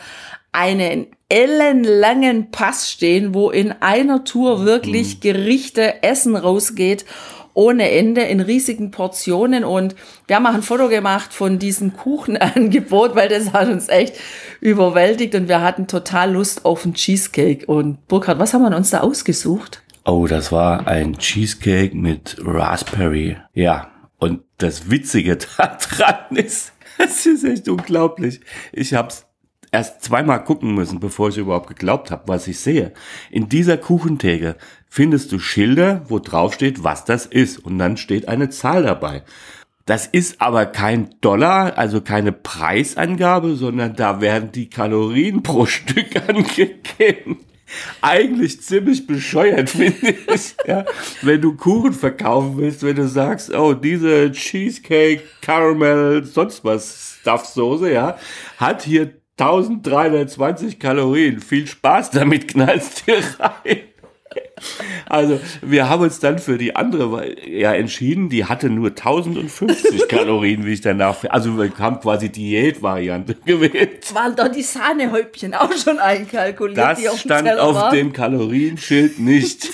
einen 0.53 1.07
ellenlangen 1.29 2.51
Pass 2.51 2.91
stehen, 2.91 3.33
wo 3.35 3.51
in 3.51 3.73
einer 3.73 4.25
Tour 4.25 4.67
wirklich 4.67 5.17
mhm. 5.17 5.21
Gerichte, 5.21 6.03
Essen 6.03 6.37
rausgeht 6.37 7.07
ohne 7.55 7.91
Ende 7.91 8.23
in 8.23 8.41
riesigen 8.41 8.91
Portionen 8.91 9.65
und 9.65 9.95
wir 10.27 10.37
haben 10.37 10.47
auch 10.47 10.55
ein 10.55 10.63
Foto 10.63 10.89
gemacht 10.89 11.33
von 11.33 11.59
diesem 11.59 11.97
Kuchenangebot, 11.97 13.15
weil 13.15 13.29
das 13.29 13.53
hat 13.53 13.69
uns 13.69 13.89
echt 13.89 14.17
überwältigt 14.61 15.35
und 15.35 15.49
wir 15.49 15.61
hatten 15.61 15.87
total 15.87 16.33
Lust 16.33 16.65
auf 16.65 16.85
einen 16.85 16.95
Cheesecake. 16.95 17.67
Und 17.67 18.07
Burkhard, 18.09 18.39
was 18.39 18.55
haben 18.55 18.63
wir 18.63 18.77
uns 18.77 18.91
da 18.91 19.01
ausgesucht? 19.01 19.83
Oh, 20.05 20.27
das 20.27 20.51
war 20.51 20.87
ein 20.87 21.19
Cheesecake 21.19 21.97
mit 21.97 22.37
Raspberry. 22.41 23.37
Ja, 23.55 23.91
und 24.19 24.43
das 24.59 24.91
Witzige 24.91 25.37
daran 25.57 26.37
ist, 26.37 26.73
es 26.99 27.27
ist 27.27 27.45
echt 27.45 27.69
unglaublich. 27.69 28.41
Ich 28.73 28.95
hab's 28.95 29.27
erst 29.73 30.03
zweimal 30.03 30.45
gucken 30.45 30.75
müssen, 30.75 31.01
bevor 31.01 31.31
ich 31.31 31.39
überhaupt 31.39 31.69
geglaubt 31.69 32.11
habe, 32.11 32.25
was 32.27 32.47
ich 32.47 32.61
sehe. 32.61 32.93
In 33.31 33.49
dieser 33.49 33.79
Kuchentheke 33.79 34.57
findest 34.95 35.33
du 35.33 35.39
Schilder, 35.39 36.03
wo 36.09 36.19
drauf 36.19 36.53
steht, 36.53 36.85
was 36.85 37.07
das 37.07 37.25
ist. 37.25 37.59
Und 37.59 37.79
dann 37.79 37.97
steht 37.97 38.29
eine 38.29 38.51
Zahl 38.51 38.83
dabei. 38.83 39.23
Das 39.87 40.07
ist 40.07 40.43
aber 40.43 40.67
kein 40.67 41.15
Dollar, 41.23 41.79
also 41.79 42.03
keine 42.03 42.31
Preisangabe, 42.31 43.55
sondern 43.55 43.97
da 43.97 44.21
werden 44.21 44.53
die 44.53 44.69
Kalorien 44.69 45.43
pro 45.43 45.65
Stück 45.67 46.15
angegeben. 46.29 47.39
Eigentlich 48.03 48.61
ziemlich 48.61 49.07
bescheuert, 49.07 49.71
finde 49.71 50.11
ich. 50.11 50.55
Ja, 50.67 50.85
wenn 51.23 51.41
du 51.41 51.57
Kuchen 51.57 51.95
verkaufen 51.95 52.59
willst, 52.59 52.83
wenn 52.83 52.97
du 52.97 53.09
sagst, 53.09 53.51
oh, 53.55 53.73
diese 53.73 54.31
Cheesecake, 54.33 55.23
Caramel, 55.41 56.23
sonst 56.25 56.67
was 56.67 57.17
Stuffsoße, 57.23 57.91
ja, 57.91 58.19
hat 58.59 58.83
hier 58.83 59.15
1320 59.39 60.79
Kalorien. 60.79 61.41
Viel 61.41 61.67
Spaß 61.67 62.11
damit, 62.11 62.49
knallst 62.49 63.07
dir 63.07 63.23
rein. 63.39 63.82
Also, 65.13 65.39
wir 65.61 65.91
haben 65.91 66.05
uns 66.05 66.21
dann 66.21 66.39
für 66.39 66.57
die 66.57 66.75
andere 66.75 67.35
ja 67.47 67.75
entschieden, 67.75 68.31
die 68.31 68.47
hatte 68.47 68.71
nur 68.71 68.89
1050 68.89 70.09
Kalorien, 70.09 70.65
wie 70.65 70.73
ich 70.73 70.81
danach, 70.81 71.23
also 71.29 71.59
wir 71.59 71.71
haben 71.79 72.01
quasi 72.01 72.31
Diätvariante 72.31 73.35
gewählt. 73.45 74.15
Waren 74.15 74.35
da 74.37 74.49
die 74.49 74.63
Sahnehäubchen 74.63 75.53
auch 75.53 75.71
schon 75.77 75.99
einkalkuliert? 75.99 76.79
Das 76.79 77.07
auf 77.07 77.19
stand 77.19 77.47
dem 77.47 77.59
auf 77.59 77.91
dem 77.91 78.15
Kalorienschild 78.15 79.19
nicht. 79.19 79.69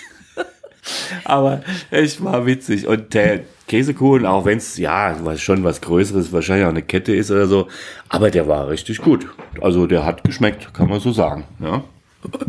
Aber 1.24 1.62
es 1.92 2.24
war 2.24 2.44
witzig. 2.44 2.88
Und 2.88 3.14
der 3.14 3.42
Käsekuchen, 3.68 4.26
auch 4.26 4.44
wenn 4.44 4.58
es 4.58 4.76
ja 4.76 5.18
was 5.22 5.40
schon 5.40 5.62
was 5.62 5.80
Größeres, 5.80 6.32
wahrscheinlich 6.32 6.66
auch 6.66 6.70
eine 6.70 6.82
Kette 6.82 7.14
ist 7.14 7.30
oder 7.30 7.46
so, 7.46 7.68
aber 8.08 8.32
der 8.32 8.48
war 8.48 8.68
richtig 8.68 8.98
gut. 8.98 9.28
Also 9.60 9.86
der 9.86 10.04
hat 10.04 10.24
geschmeckt, 10.24 10.74
kann 10.74 10.88
man 10.88 10.98
so 10.98 11.12
sagen. 11.12 11.44
Ja. 11.60 11.84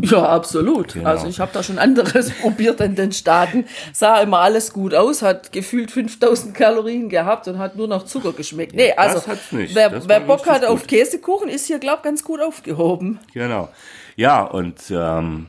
Ja, 0.00 0.24
absolut. 0.24 0.94
Genau. 0.94 1.08
Also 1.08 1.28
ich 1.28 1.38
habe 1.38 1.52
da 1.52 1.62
schon 1.62 1.78
anderes 1.78 2.30
probiert 2.40 2.80
in 2.80 2.96
den 2.96 3.12
Staaten. 3.12 3.66
Sah 3.92 4.20
immer 4.20 4.40
alles 4.40 4.72
gut 4.72 4.94
aus, 4.94 5.22
hat 5.22 5.52
gefühlt 5.52 5.90
5000 5.90 6.54
Kalorien 6.54 7.08
gehabt 7.08 7.46
und 7.48 7.58
hat 7.58 7.76
nur 7.76 7.86
noch 7.86 8.04
Zucker 8.04 8.32
geschmeckt. 8.32 8.74
Nee, 8.74 8.92
also 8.92 9.22
wer, 9.50 10.08
wer 10.08 10.20
Bock 10.20 10.46
hat 10.48 10.64
auf 10.64 10.86
Käsekuchen, 10.86 11.48
ist 11.48 11.66
hier, 11.66 11.78
glaube 11.78 11.98
ich, 11.98 12.04
ganz 12.04 12.24
gut 12.24 12.40
aufgehoben. 12.40 13.20
Genau. 13.32 13.68
Ja, 14.16 14.42
und 14.42 14.78
ähm, 14.90 15.46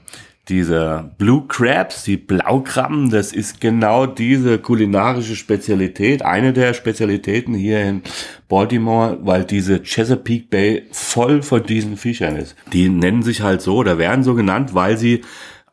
Diese 0.49 1.11
Blue 1.17 1.45
Crabs, 1.47 2.03
die 2.03 2.17
Blaukrabben, 2.17 3.11
das 3.11 3.31
ist 3.31 3.61
genau 3.61 4.07
diese 4.07 4.57
kulinarische 4.57 5.35
Spezialität, 5.35 6.23
eine 6.23 6.51
der 6.51 6.73
Spezialitäten 6.73 7.53
hier 7.53 7.81
in 7.83 8.01
Baltimore, 8.49 9.19
weil 9.21 9.45
diese 9.45 9.83
Chesapeake 9.83 10.47
Bay 10.49 10.83
voll 10.91 11.43
von 11.43 11.63
diesen 11.63 11.95
Fischern 11.95 12.37
ist. 12.37 12.55
Die 12.73 12.89
nennen 12.89 13.21
sich 13.21 13.41
halt 13.41 13.61
so 13.61 13.77
oder 13.77 13.99
werden 13.99 14.23
so 14.23 14.33
genannt, 14.33 14.73
weil 14.73 14.97
sie 14.97 15.21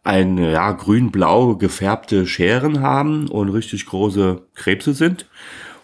ein 0.04 0.38
ja, 0.38 0.72
grün-blau 0.72 1.56
gefärbte 1.56 2.26
Scheren 2.26 2.80
haben 2.80 3.28
und 3.28 3.48
richtig 3.50 3.86
große 3.86 4.42
Krebse 4.54 4.94
sind. 4.94 5.26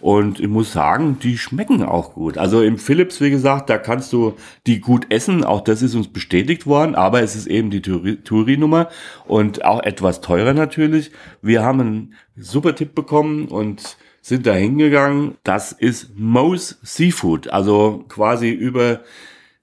Und 0.05 0.39
ich 0.39 0.49
muss 0.49 0.71
sagen, 0.71 1.19
die 1.23 1.39
schmecken 1.39 1.83
auch 1.83 2.13
gut. 2.13 2.37
Also 2.37 2.61
im 2.61 2.77
Philips, 2.77 3.23
wie 3.23 3.31
gesagt, 3.31 3.71
da 3.71 3.79
kannst 3.79 4.13
du 4.13 4.35
die 4.67 4.79
gut 4.79 5.07
essen. 5.09 5.45
Auch 5.45 5.63
das 5.63 5.81
ist 5.81 5.95
uns 5.95 6.09
bestätigt 6.09 6.67
worden. 6.67 6.95
Aber 6.95 7.23
es 7.23 7.35
ist 7.35 7.47
eben 7.47 7.71
die 7.71 7.81
Touri-Nummer 7.81 8.91
und 9.27 9.65
auch 9.65 9.83
etwas 9.83 10.21
teurer 10.21 10.53
natürlich. 10.53 11.11
Wir 11.41 11.63
haben 11.63 11.81
einen 11.81 12.15
super 12.37 12.75
Tipp 12.75 12.95
bekommen 12.95 13.49
und 13.49 13.97
sind 14.21 14.47
da 14.47 14.53
hingegangen. 14.53 15.37
Das 15.43 15.73
ist 15.73 16.11
Moe's 16.19 16.79
Seafood. 16.83 17.49
Also 17.49 18.05
quasi 18.07 18.51
über 18.51 19.01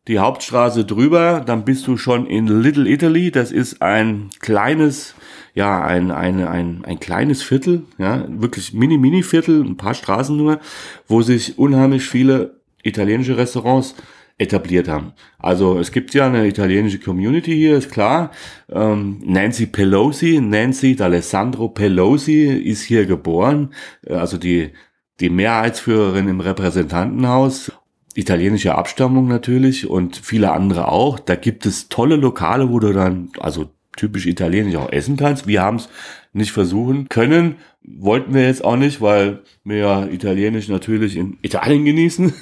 die 0.08 0.20
Hauptstraße 0.20 0.86
drüber, 0.86 1.42
dann 1.46 1.66
bist 1.66 1.88
du 1.88 1.98
schon 1.98 2.26
in 2.26 2.48
Little 2.48 2.90
Italy. 2.90 3.32
Das 3.32 3.52
ist 3.52 3.82
ein 3.82 4.30
kleines 4.40 5.16
ja, 5.54 5.84
ein, 5.84 6.12
ein, 6.12 6.46
ein, 6.46 6.86
ein 6.86 7.00
kleines 7.00 7.44
Viertel, 7.44 7.84
ja, 7.98 8.26
wirklich 8.30 8.74
mini-mini-Viertel, 8.74 9.62
ein 9.62 9.78
paar 9.78 9.94
Straßen 9.94 10.36
nur, 10.36 10.60
wo 11.08 11.22
sich 11.22 11.58
unheimlich 11.58 12.04
viele 12.04 12.62
italienische 12.84 13.38
Restaurants 13.38 13.96
etabliert 14.38 14.88
haben. 14.88 15.14
Also 15.38 15.78
es 15.78 15.92
gibt 15.92 16.14
ja 16.14 16.26
eine 16.26 16.48
italienische 16.48 17.00
Community 17.00 17.54
hier, 17.54 17.78
ist 17.78 17.92
klar. 17.92 18.32
Ähm, 18.70 19.22
Nancy 19.24 19.68
Pelosi, 19.68 20.40
Nancy 20.42 20.94
D'Alessandro 20.94 21.70
Pelosi 21.70 22.46
ist 22.46 22.82
hier 22.82 23.06
geboren, 23.06 23.74
also 24.10 24.38
die, 24.38 24.72
die 25.20 25.30
Mehrheitsführerin 25.30 26.28
im 26.28 26.40
Repräsentantenhaus 26.40 27.72
italienische 28.16 28.76
Abstammung 28.76 29.28
natürlich 29.28 29.90
und 29.90 30.18
viele 30.18 30.52
andere 30.52 30.88
auch. 30.88 31.20
Da 31.20 31.36
gibt 31.36 31.66
es 31.66 31.90
tolle 31.90 32.16
Lokale, 32.16 32.70
wo 32.70 32.80
du 32.80 32.94
dann, 32.94 33.30
also 33.40 33.70
typisch 33.96 34.26
italienisch 34.26 34.76
auch 34.76 34.92
essen 34.92 35.18
kannst. 35.18 35.48
Wir 35.48 35.62
haben 35.62 35.78
es 35.78 35.90
nicht 36.34 36.52
versuchen 36.52 37.10
können, 37.10 37.58
wollten 37.84 38.34
wir 38.34 38.46
jetzt 38.46 38.64
auch 38.64 38.78
nicht, 38.78 39.02
weil 39.02 39.42
wir 39.64 39.78
ja 39.78 40.06
italienisch 40.06 40.70
natürlich 40.70 41.18
in 41.18 41.38
Italien 41.42 41.84
genießen. 41.84 42.34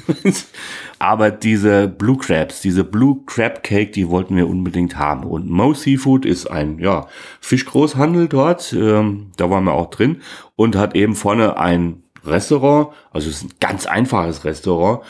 Aber 0.99 1.31
diese 1.31 1.87
Blue 1.87 2.17
Crabs, 2.17 2.61
diese 2.61 2.83
Blue 2.83 3.21
Crab 3.25 3.63
Cake, 3.63 3.91
die 3.91 4.09
wollten 4.09 4.35
wir 4.35 4.47
unbedingt 4.47 4.97
haben. 4.97 5.23
Und 5.23 5.49
Mo 5.49 5.73
Seafood 5.73 6.25
ist 6.25 6.47
ein 6.47 6.77
ja, 6.79 7.07
Fischgroßhandel 7.41 8.27
dort, 8.27 8.73
ähm, 8.73 9.31
da 9.37 9.49
waren 9.49 9.63
wir 9.63 9.73
auch 9.73 9.89
drin 9.89 10.21
und 10.55 10.75
hat 10.75 10.95
eben 10.95 11.15
vorne 11.15 11.57
ein 11.57 12.03
Restaurant, 12.25 12.89
also 13.11 13.29
es 13.29 13.37
ist 13.37 13.43
ein 13.43 13.53
ganz 13.59 13.85
einfaches 13.85 14.43
Restaurant. 14.43 15.01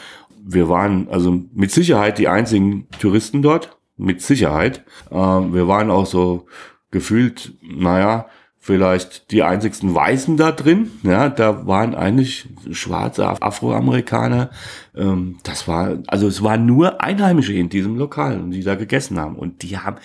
Wir 0.52 0.68
waren 0.68 1.08
also 1.10 1.44
mit 1.54 1.72
Sicherheit 1.72 2.18
die 2.18 2.28
einzigen 2.28 2.88
Touristen 3.00 3.42
dort 3.42 3.78
mit 3.98 4.22
Sicherheit. 4.22 4.84
Äh, 5.12 5.16
wir 5.16 5.68
waren 5.68 5.92
auch 5.92 6.06
so 6.06 6.48
gefühlt, 6.92 7.54
naja, 7.62 8.26
vielleicht 8.58 9.32
die 9.32 9.44
einzigsten 9.44 9.94
Weißen 9.94 10.38
da 10.38 10.52
drin. 10.52 10.92
Ja, 11.04 11.30
da 11.30 11.68
waren 11.68 11.96
eigentlich 11.96 12.48
schwarze 12.72 13.28
Afroamerikaner. 13.42 14.50
Ähm, 14.96 15.38
das 15.44 15.68
war, 15.68 16.00
also 16.08 16.28
es 16.28 16.44
waren 16.44 16.66
nur 16.66 17.02
Einheimische 17.02 17.54
in 17.54 17.70
diesem 17.70 17.96
Lokal, 17.98 18.42
die 18.50 18.64
da 18.64 18.76
gegessen 18.76 19.20
haben. 19.20 19.36
Und 19.36 19.62
die 19.64 19.78
haben 19.78 19.98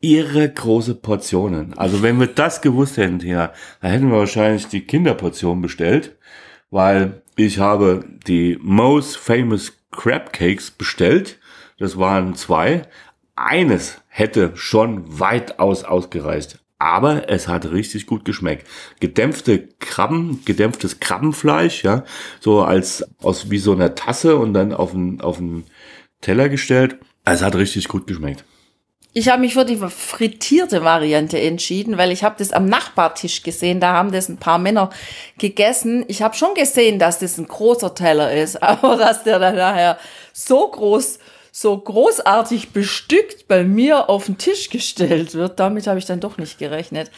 ihre 0.00 0.48
große 0.48 0.94
Portionen. 0.94 1.76
Also 1.76 2.02
wenn 2.02 2.18
wir 2.18 2.28
das 2.28 2.62
gewusst 2.62 2.96
hätten 2.96 3.20
hier, 3.20 3.52
dann 3.80 3.90
hätten 3.90 4.10
wir 4.10 4.18
wahrscheinlich 4.18 4.68
die 4.68 4.82
Kinderportion 4.82 5.60
bestellt, 5.60 6.16
weil 6.70 7.22
ich 7.36 7.58
habe 7.58 8.04
die 8.26 8.58
most 8.60 9.16
famous 9.16 9.72
Crab 9.90 10.32
Cakes 10.32 10.70
bestellt. 10.70 11.38
Das 11.78 11.98
waren 11.98 12.34
zwei, 12.34 12.82
eines 13.34 14.00
hätte 14.08 14.52
schon 14.54 15.20
weitaus 15.20 15.84
ausgereist. 15.84 16.58
Aber 16.78 17.30
es 17.30 17.48
hat 17.48 17.70
richtig 17.70 18.06
gut 18.06 18.24
geschmeckt. 18.24 18.66
Gedämpfte 19.00 19.68
Krabben, 19.78 20.44
gedämpftes 20.44 21.00
Krabbenfleisch, 21.00 21.84
ja, 21.84 22.04
so 22.40 22.62
als 22.62 23.04
aus 23.22 23.50
wie 23.50 23.58
so 23.58 23.72
einer 23.72 23.94
Tasse 23.94 24.36
und 24.36 24.52
dann 24.52 24.74
auf 24.74 24.92
einen, 24.92 25.20
auf 25.22 25.40
Teller 26.20 26.48
gestellt. 26.48 26.98
Es 27.24 27.42
hat 27.42 27.54
richtig 27.54 27.88
gut 27.88 28.06
geschmeckt. 28.06 28.44
Ich 29.18 29.30
habe 29.30 29.40
mich 29.40 29.54
für 29.54 29.64
die 29.64 29.78
frittierte 29.78 30.84
Variante 30.84 31.40
entschieden, 31.40 31.96
weil 31.96 32.12
ich 32.12 32.22
habe 32.22 32.34
das 32.38 32.52
am 32.52 32.66
Nachbartisch 32.66 33.42
gesehen. 33.42 33.80
Da 33.80 33.94
haben 33.94 34.12
das 34.12 34.28
ein 34.28 34.36
paar 34.36 34.58
Männer 34.58 34.90
gegessen. 35.38 36.04
Ich 36.06 36.20
habe 36.20 36.36
schon 36.36 36.52
gesehen, 36.52 36.98
dass 36.98 37.18
das 37.20 37.38
ein 37.38 37.48
großer 37.48 37.94
Teller 37.94 38.30
ist, 38.30 38.56
aber 38.62 38.96
dass 38.96 39.24
der 39.24 39.38
dann 39.38 39.56
nachher 39.56 39.98
so 40.34 40.68
groß 40.68 41.18
so 41.50 41.78
großartig 41.78 42.72
bestückt 42.72 43.48
bei 43.48 43.64
mir 43.64 44.10
auf 44.10 44.26
den 44.26 44.36
Tisch 44.36 44.68
gestellt 44.68 45.32
wird, 45.32 45.58
damit 45.58 45.86
habe 45.86 45.98
ich 45.98 46.04
dann 46.04 46.20
doch 46.20 46.36
nicht 46.36 46.58
gerechnet. 46.58 47.10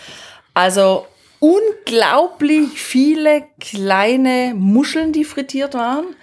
Also 0.54 1.04
unglaublich 1.40 2.80
viele 2.80 3.42
kleine 3.58 4.54
Muscheln, 4.54 5.12
die 5.12 5.24
frittiert 5.24 5.74
waren. 5.74 6.14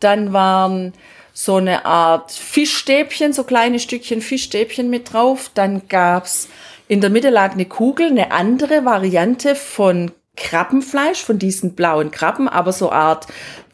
Dann 0.00 0.32
waren 0.32 0.92
so 1.32 1.56
eine 1.56 1.84
Art 1.84 2.32
Fischstäbchen, 2.32 3.32
so 3.32 3.44
kleine 3.44 3.78
Stückchen 3.78 4.20
Fischstäbchen 4.20 4.90
mit 4.90 5.12
drauf. 5.12 5.50
Dann 5.54 5.82
gab's 5.88 6.48
in 6.88 7.00
der 7.00 7.10
Mitte 7.10 7.30
lag 7.30 7.52
eine 7.52 7.66
Kugel, 7.66 8.08
eine 8.08 8.32
andere 8.32 8.84
Variante 8.84 9.54
von 9.54 10.10
Krabbenfleisch, 10.36 11.22
von 11.22 11.38
diesen 11.38 11.74
blauen 11.74 12.10
Krabben, 12.10 12.48
aber 12.48 12.72
so 12.72 12.90
Art, 12.90 13.26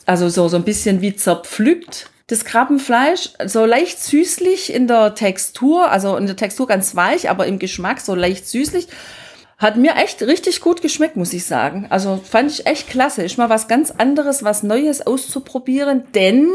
also 0.04 0.28
so, 0.28 0.48
so 0.48 0.56
ein 0.56 0.64
bisschen 0.64 1.00
wie 1.00 1.16
zerpflückt 1.16 2.10
das 2.26 2.44
Krabbenfleisch 2.44 3.30
so 3.44 3.64
leicht 3.64 4.02
süßlich 4.02 4.72
in 4.72 4.88
der 4.88 5.14
Textur, 5.14 5.90
also 5.90 6.16
in 6.16 6.26
der 6.26 6.36
Textur 6.36 6.66
ganz 6.66 6.96
weich, 6.96 7.30
aber 7.30 7.46
im 7.46 7.58
Geschmack 7.58 8.00
so 8.00 8.14
leicht 8.14 8.48
süßlich. 8.48 8.88
Hat 9.58 9.76
mir 9.76 9.94
echt 9.94 10.20
richtig 10.22 10.60
gut 10.60 10.82
geschmeckt, 10.82 11.16
muss 11.16 11.32
ich 11.32 11.46
sagen. 11.46 11.86
Also 11.88 12.20
fand 12.22 12.50
ich 12.50 12.66
echt 12.66 12.90
klasse. 12.90 13.22
Ist 13.22 13.38
mal 13.38 13.48
was 13.48 13.68
ganz 13.68 13.90
anderes, 13.90 14.44
was 14.44 14.62
Neues 14.62 15.06
auszuprobieren, 15.06 16.04
denn 16.14 16.48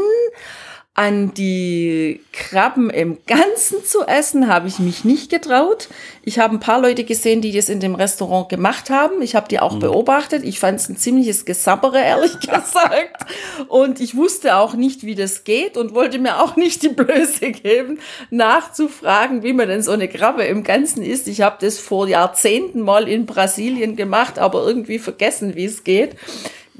an 0.94 1.32
die 1.32 2.20
Krabben 2.32 2.90
im 2.90 3.16
Ganzen 3.26 3.82
zu 3.82 4.02
essen, 4.02 4.46
habe 4.48 4.68
ich 4.68 4.78
mich 4.78 5.06
nicht 5.06 5.30
getraut. 5.30 5.88
Ich 6.22 6.38
habe 6.38 6.54
ein 6.54 6.60
paar 6.60 6.82
Leute 6.82 7.04
gesehen, 7.04 7.40
die 7.40 7.50
das 7.50 7.70
in 7.70 7.80
dem 7.80 7.94
Restaurant 7.94 8.50
gemacht 8.50 8.90
haben. 8.90 9.22
Ich 9.22 9.34
habe 9.34 9.48
die 9.48 9.58
auch 9.58 9.76
mhm. 9.76 9.80
beobachtet. 9.80 10.44
Ich 10.44 10.60
fand 10.60 10.78
es 10.78 10.90
ein 10.90 10.98
ziemliches 10.98 11.46
Gesabbere, 11.46 11.98
ehrlich 11.98 12.32
gesagt. 12.40 13.24
Und 13.68 14.00
ich 14.00 14.16
wusste 14.16 14.56
auch 14.56 14.74
nicht, 14.74 15.04
wie 15.04 15.14
das 15.14 15.44
geht 15.44 15.78
und 15.78 15.94
wollte 15.94 16.18
mir 16.18 16.42
auch 16.42 16.56
nicht 16.56 16.82
die 16.82 16.90
Blöße 16.90 17.52
geben, 17.52 17.98
nachzufragen, 18.28 19.42
wie 19.42 19.54
man 19.54 19.68
denn 19.68 19.82
so 19.82 19.92
eine 19.92 20.08
Krabbe 20.08 20.44
im 20.44 20.62
Ganzen 20.62 21.02
isst. 21.02 21.26
Ich 21.26 21.40
habe 21.40 21.56
das 21.58 21.78
vor 21.78 22.06
Jahrzehnten 22.06 22.82
mal 22.82 23.08
in 23.08 23.24
Brasilien 23.24 23.96
gemacht, 23.96 24.38
aber 24.38 24.66
irgendwie 24.66 24.98
vergessen, 24.98 25.54
wie 25.54 25.64
es 25.64 25.84
geht. 25.84 26.16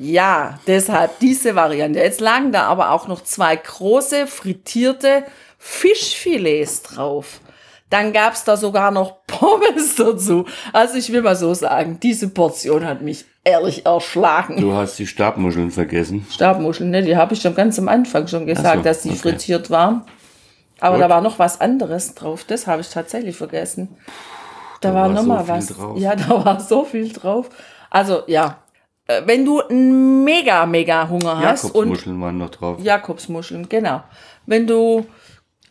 Ja, 0.03 0.59
deshalb 0.67 1.21
diese 1.21 1.55
Variante. 1.55 2.01
Jetzt 2.01 2.21
lagen 2.21 2.51
da 2.51 2.65
aber 2.65 2.91
auch 2.91 3.07
noch 3.07 3.23
zwei 3.23 3.55
große 3.55 4.27
frittierte 4.27 5.23
Fischfilets 5.59 6.83
drauf. 6.83 7.41
Dann 7.88 8.12
gab's 8.12 8.43
da 8.43 8.57
sogar 8.57 8.91
noch 8.91 9.19
Pommes 9.29 9.95
dazu. 9.95 10.47
Also 10.73 10.97
ich 10.97 11.12
will 11.12 11.23
mal 11.23 11.37
so 11.37 11.55
sagen, 11.55 12.01
diese 12.03 12.29
Portion 12.31 12.85
hat 12.85 13.03
mich 13.03 13.27
ehrlich 13.45 13.87
erschlagen. 13.87 14.61
Du 14.61 14.73
hast 14.73 14.99
die 14.99 15.07
Stabmuscheln 15.07 15.71
vergessen. 15.71 16.27
Stabmuscheln, 16.31 16.91
ne, 16.91 17.03
die 17.03 17.17
habe 17.17 17.35
ich 17.35 17.41
schon 17.41 17.55
ganz 17.55 17.79
am 17.79 17.87
Anfang 17.87 18.27
schon 18.27 18.47
gesagt, 18.47 18.79
so, 18.79 18.83
dass 18.83 19.03
die 19.03 19.11
okay. 19.11 19.19
frittiert 19.19 19.71
waren. 19.71 20.05
Aber 20.81 20.97
Gut. 20.97 21.05
da 21.05 21.11
war 21.11 21.21
noch 21.21 21.38
was 21.38 21.61
anderes 21.61 22.17
drauf. 22.17 22.43
Das 22.45 22.67
habe 22.67 22.81
ich 22.81 22.88
tatsächlich 22.88 23.37
vergessen. 23.37 23.97
Da, 24.81 24.88
da 24.88 24.95
war, 24.97 25.03
war 25.03 25.09
noch 25.11 25.23
so 25.23 25.29
mal 25.29 25.47
was. 25.47 25.69
Drauf. 25.69 25.97
Ja, 25.97 26.17
da 26.17 26.45
war 26.45 26.59
so 26.59 26.85
viel 26.85 27.12
drauf. 27.12 27.51
Also 27.88 28.23
ja, 28.27 28.59
wenn 29.25 29.45
du 29.45 29.62
mega, 29.71 30.67
mega 30.67 31.09
Hunger 31.09 31.38
hast. 31.38 31.65
Jakobsmuscheln 31.65 32.21
waren 32.21 32.38
noch 32.38 32.51
drauf. 32.51 32.79
Jakobsmuscheln, 32.83 33.69
genau. 33.69 34.03
Wenn 34.47 34.67
du 34.67 35.07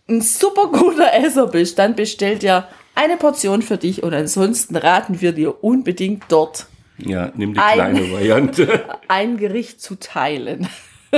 ein 0.10 0.22
super 0.22 0.68
guter 0.68 1.14
Esser 1.14 1.48
bist, 1.48 1.80
dann 1.80 1.96
bestell 1.96 2.38
dir 2.38 2.68
eine 2.96 3.18
Portion 3.18 3.62
für 3.62 3.78
dich 3.78 4.04
und 4.04 4.14
ansonsten 4.14 4.76
raten 4.76 5.22
wir 5.22 5.32
dir 5.32 5.64
unbedingt 5.64 6.24
dort. 6.30 6.68
Ja, 6.98 7.32
nimm 7.36 7.54
die 7.54 7.60
kleine 7.60 8.00
ein, 8.00 8.12
Variante. 8.12 8.86
ein 9.08 9.38
Gericht 9.38 9.82
zu 9.82 9.96
teilen. 9.96 10.68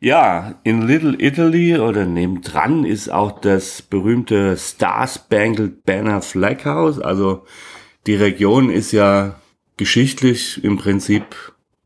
ja, 0.00 0.54
in 0.64 0.82
Little 0.82 1.14
Italy 1.18 1.78
oder 1.78 2.06
nebendran 2.06 2.84
ist 2.84 3.10
auch 3.10 3.40
das 3.40 3.82
berühmte 3.82 4.56
Star 4.56 5.06
Spangled 5.06 5.84
Banner 5.84 6.22
Flag 6.22 6.64
House. 6.64 6.98
Also 6.98 7.44
die 8.06 8.16
Region 8.16 8.70
ist 8.70 8.92
ja 8.92 9.39
geschichtlich 9.80 10.62
im 10.62 10.76
Prinzip 10.76 11.24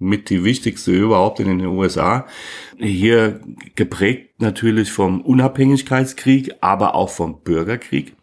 mit 0.00 0.28
die 0.28 0.42
wichtigste 0.42 0.90
überhaupt 0.90 1.38
in 1.38 1.46
den 1.46 1.64
USA. 1.64 2.26
Hier 2.76 3.38
geprägt 3.76 4.40
natürlich 4.40 4.90
vom 4.90 5.20
Unabhängigkeitskrieg, 5.20 6.56
aber 6.60 6.96
auch 6.96 7.08
vom 7.08 7.40
Bürgerkrieg. 7.42 8.16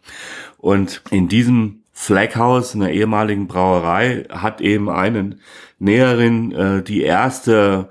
Und 0.58 1.00
in 1.10 1.26
diesem 1.28 1.80
Flaghouse, 1.94 2.74
einer 2.74 2.90
ehemaligen 2.90 3.46
Brauerei, 3.46 4.24
hat 4.28 4.60
eben 4.60 4.90
einen 4.90 5.40
Näherin 5.78 6.52
äh, 6.52 6.82
die 6.82 7.00
erste 7.00 7.88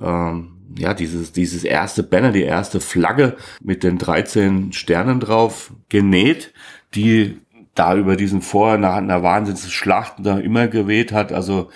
ähm, 0.00 0.52
ja, 0.78 0.94
dieses, 0.94 1.32
dieses 1.32 1.64
erste 1.64 2.04
Banner, 2.04 2.30
die 2.30 2.42
erste 2.42 2.80
Flagge 2.80 3.36
mit 3.60 3.82
den 3.82 3.98
13 3.98 4.72
Sternen 4.72 5.18
drauf 5.18 5.72
genäht, 5.88 6.52
die 6.94 7.40
da 7.74 7.96
über 7.96 8.16
diesen 8.16 8.40
Vor 8.42 8.78
nach 8.78 8.96
einer 8.96 9.22
Wahnsinnsschlacht 9.22 10.14
da 10.18 10.38
immer 10.38 10.68
geweht 10.68 11.12
hat. 11.12 11.32
Also 11.32 11.70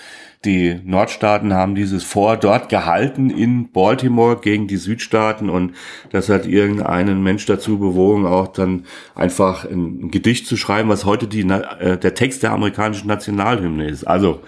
die 0.45 0.81
Nordstaaten 0.85 1.53
haben 1.53 1.75
dieses 1.75 2.05
Vor 2.05 2.37
dort 2.37 2.69
gehalten 2.69 3.29
in 3.29 3.73
Baltimore 3.73 4.39
gegen 4.41 4.69
die 4.69 4.77
Südstaaten 4.77 5.51
und 5.51 5.75
das 6.11 6.29
hat 6.29 6.47
irgendeinen 6.47 7.23
Mensch 7.25 7.45
dazu 7.47 7.79
bewogen, 7.79 8.25
auch 8.25 8.49
dann 8.49 8.85
einfach 9.17 9.65
ein 9.65 10.13
Gedicht 10.13 10.47
zu 10.47 10.57
schreiben, 10.57 10.89
was 10.89 11.05
heute 11.05 11.27
die, 11.27 11.41
äh, 11.41 11.99
der 11.99 12.15
Text 12.15 12.45
der 12.45 12.53
amerikanischen 12.53 13.09
Nationalhymne 13.09 13.89
ist. 13.89 14.05
Also 14.05 14.41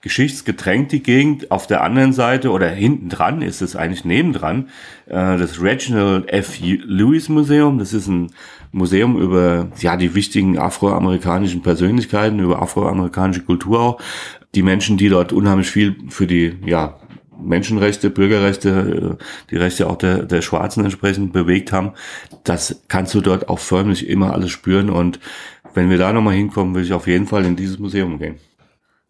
geschichtsgetränkt 0.00 0.92
die 0.92 1.02
Gegend. 1.02 1.50
Auf 1.50 1.66
der 1.66 1.82
anderen 1.82 2.12
Seite 2.12 2.50
oder 2.50 2.68
hinten 2.68 3.08
dran 3.08 3.42
ist 3.42 3.62
es 3.62 3.74
eigentlich 3.74 4.04
nebendran 4.04 4.68
äh, 5.06 5.36
das 5.36 5.60
Reginald 5.60 6.32
F. 6.32 6.58
Lewis 6.60 7.28
Museum. 7.28 7.78
Das 7.78 7.92
ist 7.92 8.06
ein 8.06 8.30
Museum 8.70 9.20
über 9.20 9.68
ja 9.80 9.96
die 9.96 10.14
wichtigen 10.14 10.58
afroamerikanischen 10.58 11.62
Persönlichkeiten, 11.62 12.38
über 12.38 12.62
afroamerikanische 12.62 13.42
Kultur 13.42 13.80
auch. 13.80 14.00
Die 14.54 14.62
Menschen, 14.62 14.96
die 14.96 15.08
dort 15.08 15.32
unheimlich 15.32 15.70
viel 15.70 15.96
für 16.08 16.26
die 16.26 16.56
ja 16.64 16.98
Menschenrechte, 17.40 18.10
Bürgerrechte, 18.10 19.18
äh, 19.18 19.24
die 19.50 19.56
Rechte 19.56 19.88
auch 19.88 19.96
der, 19.96 20.24
der 20.24 20.42
Schwarzen 20.42 20.84
entsprechend 20.84 21.32
bewegt 21.32 21.72
haben. 21.72 21.92
Das 22.44 22.82
kannst 22.88 23.14
du 23.14 23.20
dort 23.20 23.48
auch 23.48 23.58
förmlich 23.58 24.08
immer 24.08 24.32
alles 24.32 24.50
spüren. 24.50 24.90
Und 24.90 25.18
wenn 25.74 25.90
wir 25.90 25.98
da 25.98 26.12
nochmal 26.12 26.34
hinkommen, 26.34 26.74
will 26.74 26.82
ich 26.82 26.92
auf 26.92 27.06
jeden 27.06 27.26
Fall 27.26 27.44
in 27.44 27.56
dieses 27.56 27.78
Museum 27.78 28.18
gehen 28.18 28.36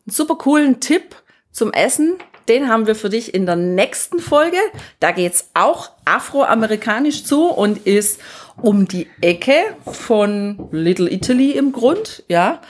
super 0.08 0.36
coolen 0.36 0.80
Tipp 0.80 1.16
zum 1.52 1.72
Essen. 1.72 2.16
Den 2.48 2.68
haben 2.68 2.86
wir 2.86 2.94
für 2.94 3.10
dich 3.10 3.34
in 3.34 3.44
der 3.44 3.56
nächsten 3.56 4.20
Folge. 4.20 4.56
Da 5.00 5.10
geht's 5.10 5.50
auch 5.54 5.90
afroamerikanisch 6.04 7.24
zu 7.24 7.48
und 7.48 7.86
ist 7.86 8.20
um 8.60 8.88
die 8.88 9.06
Ecke 9.20 9.76
von 9.84 10.68
Little 10.72 11.10
Italy 11.10 11.52
im 11.52 11.72
Grund, 11.72 12.24
ja. 12.28 12.60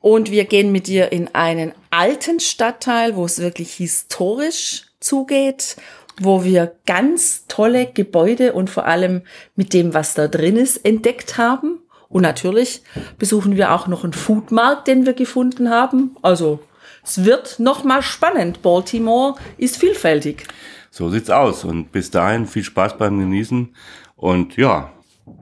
Und 0.00 0.30
wir 0.30 0.44
gehen 0.44 0.70
mit 0.70 0.86
dir 0.86 1.12
in 1.12 1.34
einen 1.34 1.72
alten 1.90 2.38
Stadtteil, 2.38 3.16
wo 3.16 3.24
es 3.24 3.38
wirklich 3.38 3.72
historisch 3.72 4.84
zugeht, 5.00 5.76
wo 6.20 6.44
wir 6.44 6.74
ganz 6.84 7.46
tolle 7.48 7.86
Gebäude 7.86 8.52
und 8.52 8.68
vor 8.68 8.84
allem 8.84 9.22
mit 9.56 9.72
dem, 9.72 9.94
was 9.94 10.12
da 10.12 10.28
drin 10.28 10.58
ist, 10.58 10.84
entdeckt 10.84 11.38
haben. 11.38 11.80
Und 12.10 12.22
natürlich 12.22 12.82
besuchen 13.18 13.56
wir 13.56 13.72
auch 13.72 13.86
noch 13.86 14.04
einen 14.04 14.12
Foodmarkt, 14.12 14.86
den 14.86 15.06
wir 15.06 15.14
gefunden 15.14 15.70
haben. 15.70 16.16
Also 16.20 16.60
es 17.04 17.24
wird 17.24 17.58
nochmal 17.60 18.02
spannend. 18.02 18.62
Baltimore 18.62 19.34
ist 19.58 19.76
vielfältig. 19.76 20.46
So 20.90 21.10
sieht's 21.10 21.28
aus. 21.28 21.64
Und 21.64 21.92
bis 21.92 22.10
dahin 22.10 22.46
viel 22.46 22.64
Spaß 22.64 22.96
beim 22.96 23.18
Genießen. 23.18 23.74
Und 24.16 24.56
ja, 24.56 24.90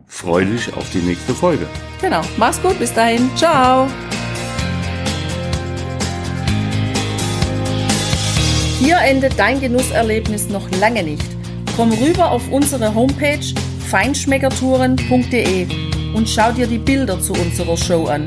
freu 0.07 0.45
dich 0.45 0.75
auf 0.75 0.91
die 0.91 0.99
nächste 0.99 1.35
Folge. 1.35 1.67
Genau. 2.01 2.23
Mach's 2.37 2.61
gut. 2.61 2.79
Bis 2.81 2.93
dahin. 2.93 3.31
Ciao. 3.37 3.87
Hier 8.81 8.99
endet 8.99 9.39
dein 9.39 9.61
Genusserlebnis 9.61 10.49
noch 10.49 10.69
lange 10.81 11.05
nicht. 11.05 11.31
Komm 11.77 11.93
rüber 11.93 12.33
auf 12.33 12.51
unsere 12.51 12.93
Homepage 12.93 13.55
feinschmeckertouren.de 13.89 15.67
und 16.15 16.29
schau 16.29 16.51
dir 16.51 16.67
die 16.67 16.79
Bilder 16.79 17.21
zu 17.21 17.33
unserer 17.35 17.77
Show 17.77 18.07
an. 18.07 18.27